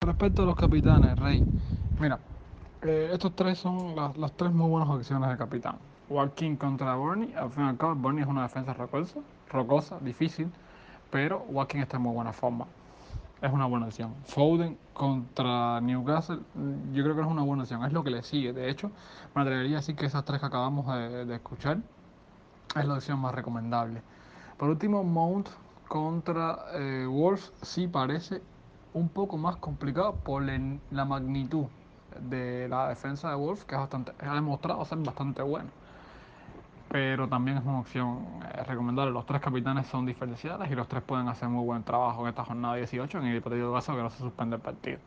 Respecto 0.03 0.43
a 0.43 0.47
los 0.47 0.55
capitanes, 0.55 1.19
Rey, 1.19 1.43
mira, 1.99 2.21
eh, 2.83 3.11
estos 3.13 3.35
tres 3.35 3.59
son 3.59 3.97
las, 3.97 4.17
las, 4.17 4.37
tres 4.37 4.53
muy 4.53 4.69
buenas 4.69 4.89
opciones 4.89 5.29
de 5.31 5.37
capitán. 5.37 5.77
Joaquín 6.09 6.57
contra 6.57 6.97
Bernie, 6.97 7.35
al 7.37 7.51
fin 7.51 7.65
y 7.65 7.69
al 7.69 7.77
cabo, 7.77 7.97
Bernie 7.97 8.23
es 8.23 8.29
una 8.29 8.43
defensa 8.43 8.73
rocosa, 8.75 9.21
rocosa, 9.51 9.99
difícil, 10.01 10.49
pero 11.11 11.41
Joaquín 11.53 11.81
está 11.81 11.97
en 11.97 12.05
muy 12.05 12.15
buena 12.15 12.33
forma 12.33 12.67
es 13.41 13.53
una 13.53 13.67
buena 13.67 13.87
opción. 13.87 14.15
Foden 14.25 14.79
contra 14.93 15.81
Newcastle, 15.81 16.41
yo 16.93 17.05
creo 17.05 17.15
que 17.15 17.23
es 17.23 17.27
una 17.27 17.43
buena 17.43 17.63
opción, 17.63 17.85
es 17.85 17.93
lo 17.93 18.03
que 18.03 18.11
le 18.11 18.23
sigue. 18.23 18.53
De 18.53 18.69
hecho, 18.69 18.91
me 19.35 19.43
atrevería 19.43 19.77
a 19.77 19.81
decir 19.81 19.97
que 19.97 20.07
esas 20.07 20.25
tres 20.25 20.41
que 20.41 20.47
acabamos 20.47 20.87
de, 20.87 21.35
escuchar 21.35 21.79
es 22.77 22.85
la 22.85 22.95
opción 22.95 23.19
más 23.21 23.35
recomendable. 23.35 24.03
Por 24.57 24.69
último, 24.71 25.05
Mount 25.05 25.49
contra 25.87 26.59
eh, 26.75 27.07
Wolves 27.09 27.53
sí 27.63 27.87
parece 27.87 28.43
un 28.93 29.09
poco 29.09 29.37
más 29.37 29.57
complicado 29.57 30.15
por 30.17 30.43
la 30.43 31.05
magnitud 31.05 31.67
de 32.21 32.69
la 32.69 32.89
defensa 32.89 33.31
de 33.31 33.37
Wolves, 33.37 33.65
que 33.65 33.77
ha 33.77 34.35
demostrado 34.35 34.85
ser 34.85 34.99
bastante 34.99 35.43
bueno 35.43 35.78
pero 36.91 37.29
también 37.29 37.59
es 37.59 37.65
una 37.65 37.81
opción 37.81 38.25
eh, 38.43 38.63
recomendable. 38.65 39.13
Los 39.13 39.27
tres 39.27 39.41
capitanes 39.41 39.87
son 39.87 40.07
diferenciales 40.07 40.71
y 40.71 40.75
los 40.75 40.89
tres 40.89 41.03
pueden 41.03 41.29
hacer 41.29 41.49
muy 41.49 41.65
buen 41.65 41.83
trabajo 41.83 42.23
en 42.23 42.29
esta 42.29 42.45
jornada 42.45 42.77
18 42.77 43.19
en 43.19 43.27
el 43.27 43.43
partido 43.43 43.73
caso 43.73 43.95
que 43.95 44.03
no 44.03 44.11
se 44.11 44.19
suspende 44.19 44.57
el 44.57 44.63
partido. 44.63 44.99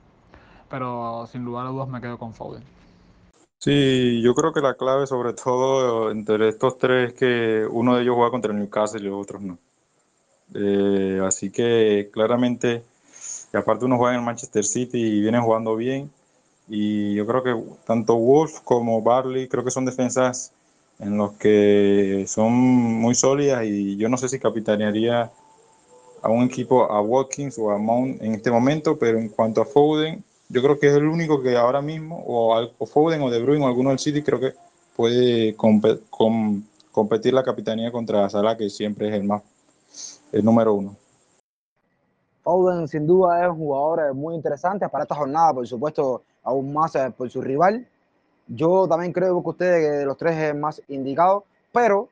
Pero 0.70 1.28
sin 1.28 1.44
lugar 1.44 1.66
a 1.66 1.70
dudas 1.70 1.90
me 1.90 2.00
quedo 2.00 2.18
con 2.18 2.34
Foden. 2.34 2.64
Sí, 3.58 4.22
yo 4.24 4.34
creo 4.34 4.54
que 4.54 4.62
la 4.62 4.76
clave 4.76 5.06
sobre 5.06 5.34
todo 5.34 6.10
entre 6.12 6.50
estos 6.50 6.78
tres 6.78 7.10
es 7.10 7.14
que 7.14 7.68
uno 7.70 7.96
de 7.96 8.04
ellos 8.04 8.16
juega 8.16 8.32
contra 8.32 8.52
el 8.52 8.60
Newcastle 8.60 9.02
y 9.02 9.04
los 9.04 9.22
otros 9.22 9.42
no. 9.42 9.58
Eh, 10.54 11.22
así 11.24 11.52
que 11.52 12.10
claramente, 12.12 12.84
y 13.54 13.58
aparte 13.58 13.86
uno 13.86 13.98
juega 13.98 14.14
en 14.14 14.20
el 14.20 14.26
Manchester 14.26 14.66
City 14.66 15.00
y 15.00 15.22
vienen 15.22 15.44
jugando 15.44 15.76
bien. 15.76 16.12
Y 16.68 17.16
yo 17.16 17.26
creo 17.28 17.44
que 17.44 17.56
tanto 17.86 18.16
Wolf 18.16 18.62
como 18.62 19.02
Barley 19.02 19.48
creo 19.48 19.64
que 19.64 19.72
son 19.72 19.86
defensas 19.86 20.54
en 21.02 21.18
los 21.18 21.34
que 21.34 22.26
son 22.28 22.54
muy 22.54 23.16
sólidas 23.16 23.66
y 23.66 23.98
yo 23.98 24.08
no 24.08 24.18
sé 24.18 24.30
si 24.30 24.40
capitanearía 24.40 25.32
a 26.22 26.30
un 26.30 26.44
equipo, 26.44 26.84
a 26.84 27.02
Watkins 27.02 27.58
o 27.58 27.72
a 27.72 27.78
Mount 27.78 28.22
en 28.22 28.36
este 28.36 28.52
momento, 28.52 28.98
pero 28.98 29.18
en 29.18 29.30
cuanto 29.30 29.62
a 29.62 29.66
Foden, 29.66 30.24
yo 30.50 30.62
creo 30.62 30.78
que 30.78 30.88
es 30.88 30.94
el 30.94 31.08
único 31.08 31.42
que 31.42 31.58
ahora 31.58 31.82
mismo, 31.82 32.24
o, 32.28 32.56
o 32.78 32.86
Foden 32.86 33.22
o 33.24 33.32
De 33.32 33.42
Bruyne 33.42 33.66
o 33.66 33.68
alguno 33.68 33.90
del 33.90 34.00
City, 34.00 34.22
creo 34.22 34.40
que 34.40 34.54
puede 34.96 35.56
competir 35.56 37.34
la 37.34 37.44
capitanía 37.44 37.92
contra 37.92 38.30
Salah, 38.30 38.56
que 38.56 38.70
siempre 38.70 39.10
es 39.10 39.16
el 39.16 39.24
más 39.24 39.42
el 40.32 40.46
número 40.46 40.74
uno. 40.74 40.96
Foden 42.44 42.88
sin 42.88 43.08
duda 43.08 43.44
es 43.44 43.50
un 43.50 43.58
jugador 43.58 44.14
muy 44.14 44.36
interesante 44.36 44.88
para 44.90 45.04
esta 45.04 45.16
jornada, 45.16 45.54
por 45.54 45.68
supuesto, 45.68 46.24
aún 46.44 46.74
más 46.74 46.96
eh, 46.96 47.12
por 47.16 47.30
su 47.30 47.42
rival. 47.42 47.88
Yo 48.48 48.88
también 48.88 49.14
creo 49.14 49.42
que 49.42 49.50
ustedes 49.50 50.00
de 50.00 50.06
los 50.06 50.18
tres 50.18 50.38
es 50.38 50.56
más 50.56 50.82
indicado, 50.88 51.46
pero 51.72 52.10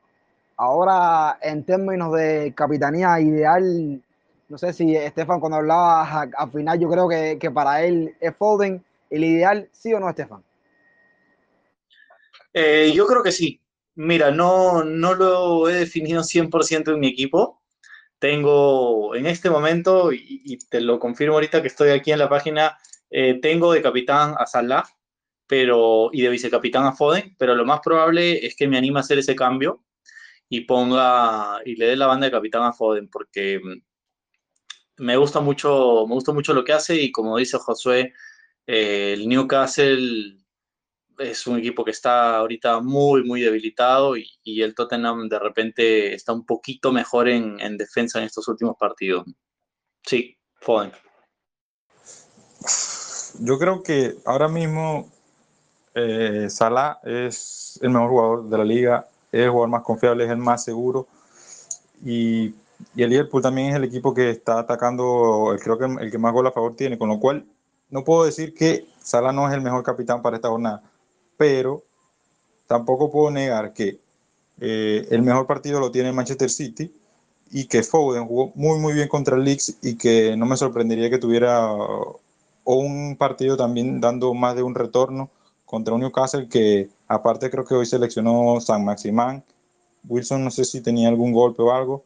ahora 0.56 1.38
en 1.42 1.64
términos 1.64 2.12
de 2.14 2.52
capitanía 2.54 3.20
ideal, 3.20 4.00
no 4.48 4.58
sé 4.58 4.72
si 4.72 4.94
Estefan 4.94 5.40
cuando 5.40 5.58
hablaba 5.58 6.22
al 6.22 6.50
final, 6.50 6.78
yo 6.78 6.88
creo 6.88 7.08
que, 7.08 7.38
que 7.38 7.50
para 7.50 7.82
él 7.82 8.14
es 8.20 8.34
Foden 8.36 8.82
el 9.10 9.24
ideal, 9.24 9.68
¿sí 9.72 9.92
o 9.92 10.00
no, 10.00 10.08
Estefan? 10.08 10.42
Eh, 12.52 12.92
yo 12.94 13.06
creo 13.06 13.22
que 13.22 13.32
sí. 13.32 13.60
Mira, 13.94 14.30
no, 14.30 14.84
no 14.84 15.14
lo 15.14 15.68
he 15.68 15.74
definido 15.74 16.22
100% 16.22 16.92
en 16.92 17.00
mi 17.00 17.08
equipo. 17.08 17.60
Tengo 18.18 19.14
en 19.14 19.26
este 19.26 19.50
momento, 19.50 20.12
y, 20.12 20.58
te 20.68 20.80
lo 20.80 20.98
confirmo 20.98 21.34
ahorita 21.34 21.62
que 21.62 21.68
estoy 21.68 21.90
aquí 21.90 22.12
en 22.12 22.18
la 22.18 22.28
página, 22.28 22.78
eh, 23.10 23.38
tengo 23.40 23.72
de 23.72 23.82
capitán 23.82 24.34
a 24.38 24.46
Salah 24.46 24.84
pero, 25.50 26.10
y 26.12 26.22
de 26.22 26.28
vicecapitán 26.28 26.86
a 26.86 26.92
Foden, 26.92 27.34
pero 27.36 27.56
lo 27.56 27.64
más 27.64 27.80
probable 27.80 28.46
es 28.46 28.54
que 28.54 28.68
me 28.68 28.78
anime 28.78 29.00
a 29.00 29.02
hacer 29.02 29.18
ese 29.18 29.34
cambio 29.34 29.82
y 30.48 30.60
ponga 30.60 31.58
y 31.64 31.74
le 31.74 31.86
dé 31.86 31.96
la 31.96 32.06
banda 32.06 32.26
de 32.26 32.30
capitán 32.30 32.62
a 32.62 32.72
Foden, 32.72 33.08
porque 33.08 33.58
mm, 33.58 35.02
me 35.02 35.16
gusta 35.16 35.40
mucho, 35.40 36.06
me 36.06 36.14
gusta 36.14 36.32
mucho 36.32 36.54
lo 36.54 36.62
que 36.62 36.72
hace 36.72 36.94
y 37.02 37.10
como 37.10 37.36
dice 37.36 37.58
Josué, 37.58 38.14
eh, 38.64 39.14
el 39.14 39.28
Newcastle 39.28 40.38
es 41.18 41.44
un 41.48 41.58
equipo 41.58 41.84
que 41.84 41.90
está 41.90 42.36
ahorita 42.36 42.78
muy, 42.80 43.24
muy 43.24 43.40
debilitado 43.40 44.16
y, 44.16 44.28
el 44.44 44.76
Tottenham 44.76 45.28
de 45.28 45.38
repente 45.40 46.14
está 46.14 46.32
un 46.32 46.46
poquito 46.46 46.92
mejor 46.92 47.28
en, 47.28 47.76
defensa 47.76 48.20
en 48.20 48.26
estos 48.26 48.46
últimos 48.46 48.76
partidos. 48.78 49.26
Sí, 50.06 50.38
Foden. 50.60 50.92
Yo 53.40 53.58
creo 53.58 53.82
que 53.82 54.14
ahora 54.24 54.46
mismo 54.46 55.10
eh, 55.94 56.46
Salah 56.48 56.98
es 57.04 57.78
el 57.82 57.90
mejor 57.90 58.10
jugador 58.10 58.48
de 58.48 58.58
la 58.58 58.64
liga, 58.64 59.08
es 59.32 59.42
el 59.42 59.50
jugador 59.50 59.70
más 59.70 59.82
confiable, 59.82 60.24
es 60.24 60.30
el 60.30 60.38
más 60.38 60.64
seguro. 60.64 61.06
Y, 62.04 62.54
el 62.96 63.10
Liverpool 63.10 63.42
también 63.42 63.68
es 63.68 63.76
el 63.76 63.84
equipo 63.84 64.14
que 64.14 64.30
está 64.30 64.58
atacando, 64.58 65.54
creo 65.62 65.76
que 65.76 65.84
el 65.84 66.10
que 66.10 66.16
más 66.16 66.32
gol 66.32 66.46
a 66.46 66.52
favor 66.52 66.74
tiene, 66.74 66.96
con 66.96 67.10
lo 67.10 67.20
cual 67.20 67.44
no 67.90 68.04
puedo 68.04 68.24
decir 68.24 68.54
que 68.54 68.86
Salah 69.02 69.32
no 69.32 69.46
es 69.46 69.52
el 69.52 69.60
mejor 69.60 69.82
capitán 69.82 70.22
para 70.22 70.36
esta 70.36 70.48
jornada 70.48 70.82
pero 71.40 71.82
tampoco 72.66 73.10
puedo 73.10 73.30
negar 73.30 73.72
que 73.72 73.98
eh, 74.60 75.06
el 75.10 75.22
mejor 75.22 75.46
partido 75.46 75.80
lo 75.80 75.90
tiene 75.90 76.12
Manchester 76.12 76.50
City 76.50 76.94
y 77.50 77.64
que 77.64 77.82
Foden 77.82 78.26
jugó 78.26 78.52
muy 78.54 78.78
muy 78.78 78.92
bien 78.92 79.08
contra 79.08 79.36
el 79.36 79.44
Leeds 79.44 79.78
y 79.80 79.96
que 79.96 80.36
no 80.36 80.44
me 80.44 80.58
sorprendería 80.58 81.08
que 81.08 81.16
tuviera 81.16 81.72
un 82.64 83.16
partido 83.16 83.56
también 83.56 84.02
dando 84.02 84.34
más 84.34 84.54
de 84.54 84.62
un 84.62 84.74
retorno 84.74 85.30
contra 85.70 85.94
un 85.94 86.00
Newcastle 86.00 86.48
que 86.48 86.90
aparte 87.06 87.48
creo 87.48 87.64
que 87.64 87.76
hoy 87.76 87.86
seleccionó 87.86 88.60
San 88.60 88.84
Maximán. 88.84 89.44
Wilson 90.08 90.42
no 90.42 90.50
sé 90.50 90.64
si 90.64 90.80
tenía 90.80 91.08
algún 91.08 91.32
golpe 91.32 91.62
o 91.62 91.70
algo, 91.70 92.02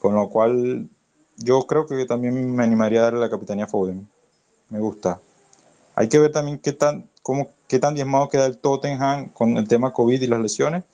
con 0.00 0.14
lo 0.14 0.30
cual 0.30 0.88
yo 1.36 1.66
creo 1.66 1.84
que 1.84 2.06
también 2.06 2.56
me 2.56 2.64
animaría 2.64 3.00
a 3.00 3.02
darle 3.04 3.20
la 3.20 3.28
capitanía 3.28 3.66
a 3.66 3.68
Foden. 3.68 4.08
Me 4.70 4.78
gusta. 4.80 5.20
Hay 5.94 6.08
que 6.08 6.18
ver 6.18 6.32
también 6.32 6.58
qué 6.58 6.72
tan, 6.72 7.10
cómo, 7.20 7.50
qué 7.68 7.78
tan 7.78 7.94
diezmado 7.94 8.30
queda 8.30 8.46
el 8.46 8.56
Tottenham 8.56 9.28
con 9.28 9.58
el 9.58 9.68
tema 9.68 9.92
COVID 9.92 10.22
y 10.22 10.26
las 10.26 10.40
lesiones, 10.40 10.84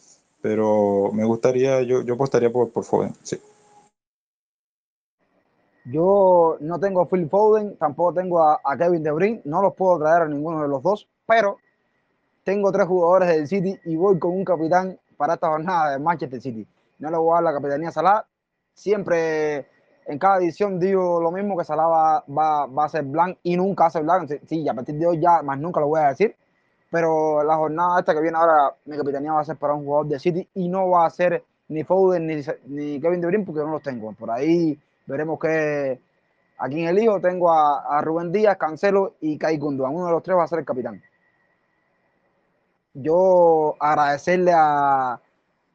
pero 0.43 1.11
me 1.13 1.25
gustaría, 1.25 1.81
yo, 1.83 2.03
yo 2.03 2.15
apostaría 2.15 2.51
por, 2.51 2.71
por 2.71 2.83
Foden, 2.83 3.15
sí. 3.23 3.41
Yo 5.85 6.57
no 6.59 6.81
tengo 6.81 7.03
a 7.03 7.09
Phil 7.09 7.29
Foden, 7.29 7.77
tampoco 7.77 8.15
tengo 8.15 8.43
a, 8.43 8.61
Kevin 8.77 9.05
De 9.05 9.13
Bruyne, 9.13 9.43
no 9.45 9.63
los 9.63 9.75
puedo 9.75 10.01
traer 10.01 10.23
a 10.23 10.29
ninguno 10.29 10.61
de 10.63 10.69
los 10.69 10.83
dos, 10.83 11.09
pero 11.25 11.59
tengo 12.51 12.73
tres 12.73 12.89
jugadores 12.89 13.29
del 13.29 13.47
City 13.47 13.79
y 13.85 13.95
voy 13.95 14.19
con 14.19 14.33
un 14.33 14.45
capitán 14.45 14.99
para 15.17 15.35
esta 15.35 15.47
jornada 15.47 15.93
de 15.93 16.01
Manchester 16.01 16.41
City. 16.41 16.67
No 16.99 17.09
le 17.09 17.17
voy 17.17 17.31
a 17.31 17.35
dar 17.35 17.45
la 17.45 17.53
capitanía 17.53 17.91
a 17.91 17.93
Salah, 17.93 18.27
siempre 18.75 19.69
en 20.05 20.19
cada 20.19 20.39
edición 20.39 20.81
digo 20.81 21.21
lo 21.21 21.31
mismo, 21.31 21.57
que 21.57 21.65
Salah 21.65 21.87
va, 22.27 22.67
va, 22.67 22.85
a 22.85 22.89
ser 22.89 23.05
blanco 23.05 23.39
y 23.45 23.57
nunca 23.57 23.87
hace 23.87 24.01
blanco. 24.01 24.35
Sí, 24.49 24.69
a 24.69 24.75
partir 24.75 24.97
de 24.97 25.07
hoy 25.07 25.21
ya 25.21 25.43
más 25.45 25.61
nunca 25.61 25.79
lo 25.79 25.87
voy 25.87 26.01
a 26.01 26.09
decir. 26.09 26.35
Pero 26.91 27.45
la 27.45 27.55
jornada 27.55 28.01
esta 28.01 28.15
que 28.15 28.21
viene 28.21 28.37
ahora, 28.37 28.75
mi 28.85 28.97
capitanía 28.97 29.33
va 29.33 29.43
a 29.43 29.45
ser 29.45 29.57
para 29.57 29.75
un 29.75 29.85
jugador 29.85 30.09
de 30.09 30.19
City 30.19 30.49
y 30.55 30.69
no 30.69 30.89
va 30.89 31.07
a 31.07 31.11
ser 31.11 31.45
ni 31.69 31.85
Foden 31.85 32.27
ni, 32.27 32.43
ni 32.67 33.01
Kevin 33.01 33.21
De 33.21 33.29
Bruyne 33.29 33.45
porque 33.45 33.61
no 33.61 33.71
los 33.71 33.83
tengo. 33.83 34.13
Por 34.15 34.29
ahí 34.29 34.77
veremos 35.07 35.39
que 35.39 36.01
aquí 36.59 36.83
en 36.83 36.89
el 36.89 36.99
hijo 36.99 37.21
tengo 37.21 37.53
a, 37.53 38.01
Rubén 38.03 38.33
Díaz, 38.33 38.57
Cancelo 38.57 39.15
y 39.21 39.39
Kai 39.39 39.57
Gundogan. 39.57 39.95
Uno 39.95 40.07
de 40.07 40.13
los 40.13 40.23
tres 40.25 40.37
va 40.37 40.43
a 40.43 40.49
ser 40.49 40.59
el 40.59 40.65
capitán. 40.65 41.01
Yo 42.95 43.77
agradecerle 43.79 44.53
a, 44.53 45.21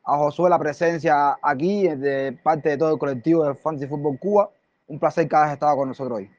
a 0.06 0.18
Josué 0.18 0.50
la 0.50 0.60
presencia 0.60 1.38
aquí 1.42 1.88
de 1.88 2.38
parte 2.44 2.70
de 2.70 2.78
todo 2.78 2.94
el 2.94 3.00
colectivo 3.00 3.44
del 3.44 3.56
Fantasy 3.56 3.88
Fútbol 3.88 4.20
Cuba. 4.20 4.50
Un 4.88 5.00
placer 5.00 5.28
que 5.28 5.36
hayas 5.36 5.54
estado 5.54 5.76
con 5.78 5.90
nosotros 5.90 6.20
hoy. 6.20 6.30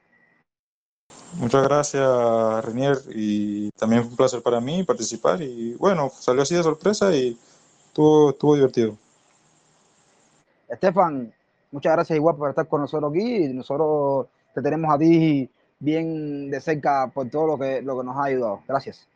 Muchas 1.39 1.63
gracias, 1.65 2.65
Renier, 2.65 2.97
y 3.15 3.71
también 3.73 4.03
fue 4.03 4.11
un 4.11 4.17
placer 4.17 4.43
para 4.43 4.61
mí 4.61 4.85
participar. 4.85 5.43
Y 5.43 5.75
bueno, 5.75 6.11
salió 6.11 6.43
así 6.43 6.55
de 6.55 6.63
sorpresa 6.63 7.15
y 7.15 7.39
estuvo, 7.89 8.31
estuvo 8.31 8.55
divertido. 8.55 8.97
Estefan, 10.69 11.33
muchas 11.71 11.93
gracias 11.93 12.17
igual 12.17 12.37
por 12.37 12.51
estar 12.51 12.67
con 12.69 12.81
nosotros 12.81 13.11
aquí. 13.13 13.49
Nosotros 13.49 14.29
te 14.55 14.63
tenemos 14.63 14.93
a 14.95 14.99
ti 14.99 15.51
bien 15.79 16.51
de 16.51 16.61
cerca 16.61 17.11
por 17.13 17.29
todo 17.29 17.47
lo 17.47 17.59
que, 17.59 17.83
lo 17.83 17.99
que 17.99 18.05
nos 18.05 18.17
ha 18.17 18.25
ayudado. 18.25 18.61
Gracias. 18.67 19.07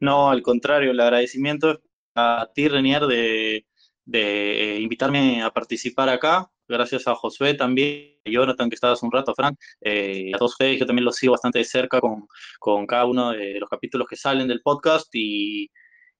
No, 0.00 0.30
al 0.30 0.42
contrario, 0.42 0.90
el 0.90 1.00
agradecimiento 1.00 1.80
a 2.14 2.50
ti, 2.54 2.68
Renier, 2.68 3.06
de, 3.06 3.66
de 4.04 4.78
invitarme 4.80 5.42
a 5.42 5.50
participar 5.50 6.08
acá. 6.08 6.50
Gracias 6.68 7.06
a 7.08 7.14
Josué 7.14 7.54
también, 7.54 8.16
a 8.24 8.30
Jonathan, 8.30 8.70
que 8.70 8.74
estaba 8.76 8.92
hace 8.94 9.04
un 9.04 9.12
rato, 9.12 9.34
Frank, 9.34 9.58
eh, 9.80 10.30
a 10.34 10.38
todos 10.38 10.52
ustedes, 10.52 10.78
yo 10.78 10.86
también 10.86 11.04
los 11.04 11.16
sigo 11.16 11.32
bastante 11.32 11.58
de 11.58 11.64
cerca 11.64 12.00
con, 12.00 12.28
con 12.60 12.86
cada 12.86 13.06
uno 13.06 13.32
de 13.32 13.58
los 13.58 13.68
capítulos 13.68 14.06
que 14.08 14.16
salen 14.16 14.46
del 14.48 14.62
podcast 14.62 15.08
y, 15.14 15.70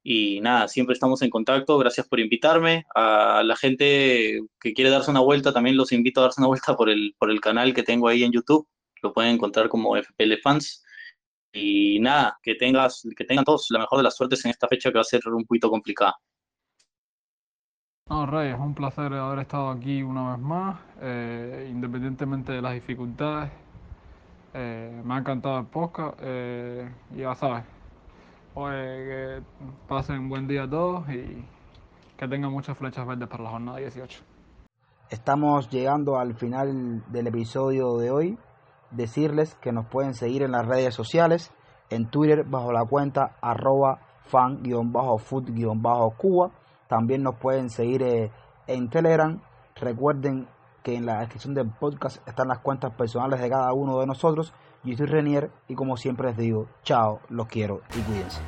y 0.03 0.41
nada, 0.41 0.67
siempre 0.69 0.95
estamos 0.95 1.23
en 1.23 1.31
contacto. 1.31 1.79
Gracias 1.79 2.09
por 2.09 2.21
invitarme. 2.21 2.87
A 2.95 3.43
la 3.45 3.57
gente 3.57 4.41
que 4.61 4.73
quiere 4.73 4.91
darse 4.91 5.11
una 5.11 5.21
vuelta, 5.21 5.53
también 5.53 5.77
los 5.77 5.93
invito 5.93 6.21
a 6.21 6.25
darse 6.25 6.41
una 6.41 6.49
vuelta 6.49 6.77
por 6.77 6.89
el, 6.91 7.15
por 7.19 7.31
el 7.31 7.41
canal 7.41 7.75
que 7.75 7.83
tengo 7.83 8.09
ahí 8.09 8.25
en 8.25 8.33
YouTube. 8.33 8.67
Lo 9.03 9.13
pueden 9.13 9.35
encontrar 9.35 9.69
como 9.69 9.97
FPL 9.97 10.35
Fans. 10.43 10.85
Y 11.53 11.99
nada, 12.01 12.39
que, 12.43 12.55
tengas, 12.55 13.03
que 13.17 13.25
tengan 13.25 13.45
todos 13.45 13.67
la 13.71 13.81
mejor 13.81 13.99
de 13.99 14.05
las 14.05 14.17
suertes 14.17 14.45
en 14.45 14.53
esta 14.53 14.69
fecha 14.69 14.91
que 14.91 14.97
va 14.97 15.01
a 15.01 15.05
ser 15.05 15.21
un 15.27 15.45
poquito 15.45 15.69
complicada. 15.69 16.17
No, 18.09 18.27
Rey, 18.27 18.51
es 18.51 18.59
un 18.59 18.75
placer 18.75 19.13
haber 19.15 19.39
estado 19.39 19.71
aquí 19.71 20.03
una 20.03 20.33
vez 20.33 20.41
más, 20.41 20.81
eh, 21.01 21.69
independientemente 21.71 22.53
de 22.53 22.61
las 22.61 22.75
dificultades. 22.75 23.53
Eh, 24.53 25.01
me 25.05 25.15
ha 25.15 25.19
encantado 25.19 25.61
el 25.61 25.67
podcast, 25.67 26.19
eh, 26.21 26.91
ya 27.17 27.35
sabes. 27.35 27.65
que 28.53 29.43
pasen 29.89 30.29
buen 30.29 30.49
día 30.49 30.65
a 30.65 30.71
todos 30.71 31.09
y 31.09 31.45
que 32.17 32.29
tengan 32.29 32.51
muchas 32.51 32.77
flechas 32.77 33.07
verdes 33.07 33.29
para 33.29 33.45
la 33.45 33.51
jornada 33.51 33.79
18. 33.79 34.23
Estamos 35.09 35.71
llegando 35.71 36.19
al 36.19 36.35
final 36.35 37.03
del 37.13 37.29
episodio 37.29 37.97
de 37.99 38.11
hoy 38.11 38.39
decirles 38.91 39.55
que 39.57 39.73
nos 39.73 39.87
pueden 39.87 40.15
seguir 40.15 40.43
en 40.43 40.53
las 40.53 40.67
redes 40.67 40.95
sociales, 40.95 41.53
en 41.91 42.09
Twitter 42.11 42.45
bajo 42.45 42.73
la 42.73 42.85
cuenta 42.85 43.37
arroba 43.41 44.01
fan-food-cuba. 44.25 46.51
También 46.89 47.23
nos 47.23 47.37
pueden 47.37 47.71
seguir 47.71 48.03
eh, 48.03 48.31
en 48.67 48.91
Telegram. 48.91 49.41
Recuerden 49.77 50.49
que 50.83 50.97
en 50.97 51.07
la 51.07 51.21
descripción 51.21 51.55
del 51.55 51.71
podcast 51.71 52.27
están 52.27 52.49
las 52.49 52.59
cuentas 52.61 52.93
personales 52.95 53.41
de 53.41 53.51
cada 53.51 53.73
uno 53.73 54.01
de 54.01 54.07
nosotros. 54.07 54.53
Yo 54.83 54.97
soy 54.97 55.07
Renier 55.07 55.53
y 55.69 55.75
como 55.75 55.97
siempre 55.97 56.29
les 56.29 56.39
digo, 56.39 56.67
chao, 56.83 57.21
los 57.29 57.47
quiero 57.47 57.83
y 57.95 58.01
cuídense. 58.01 58.41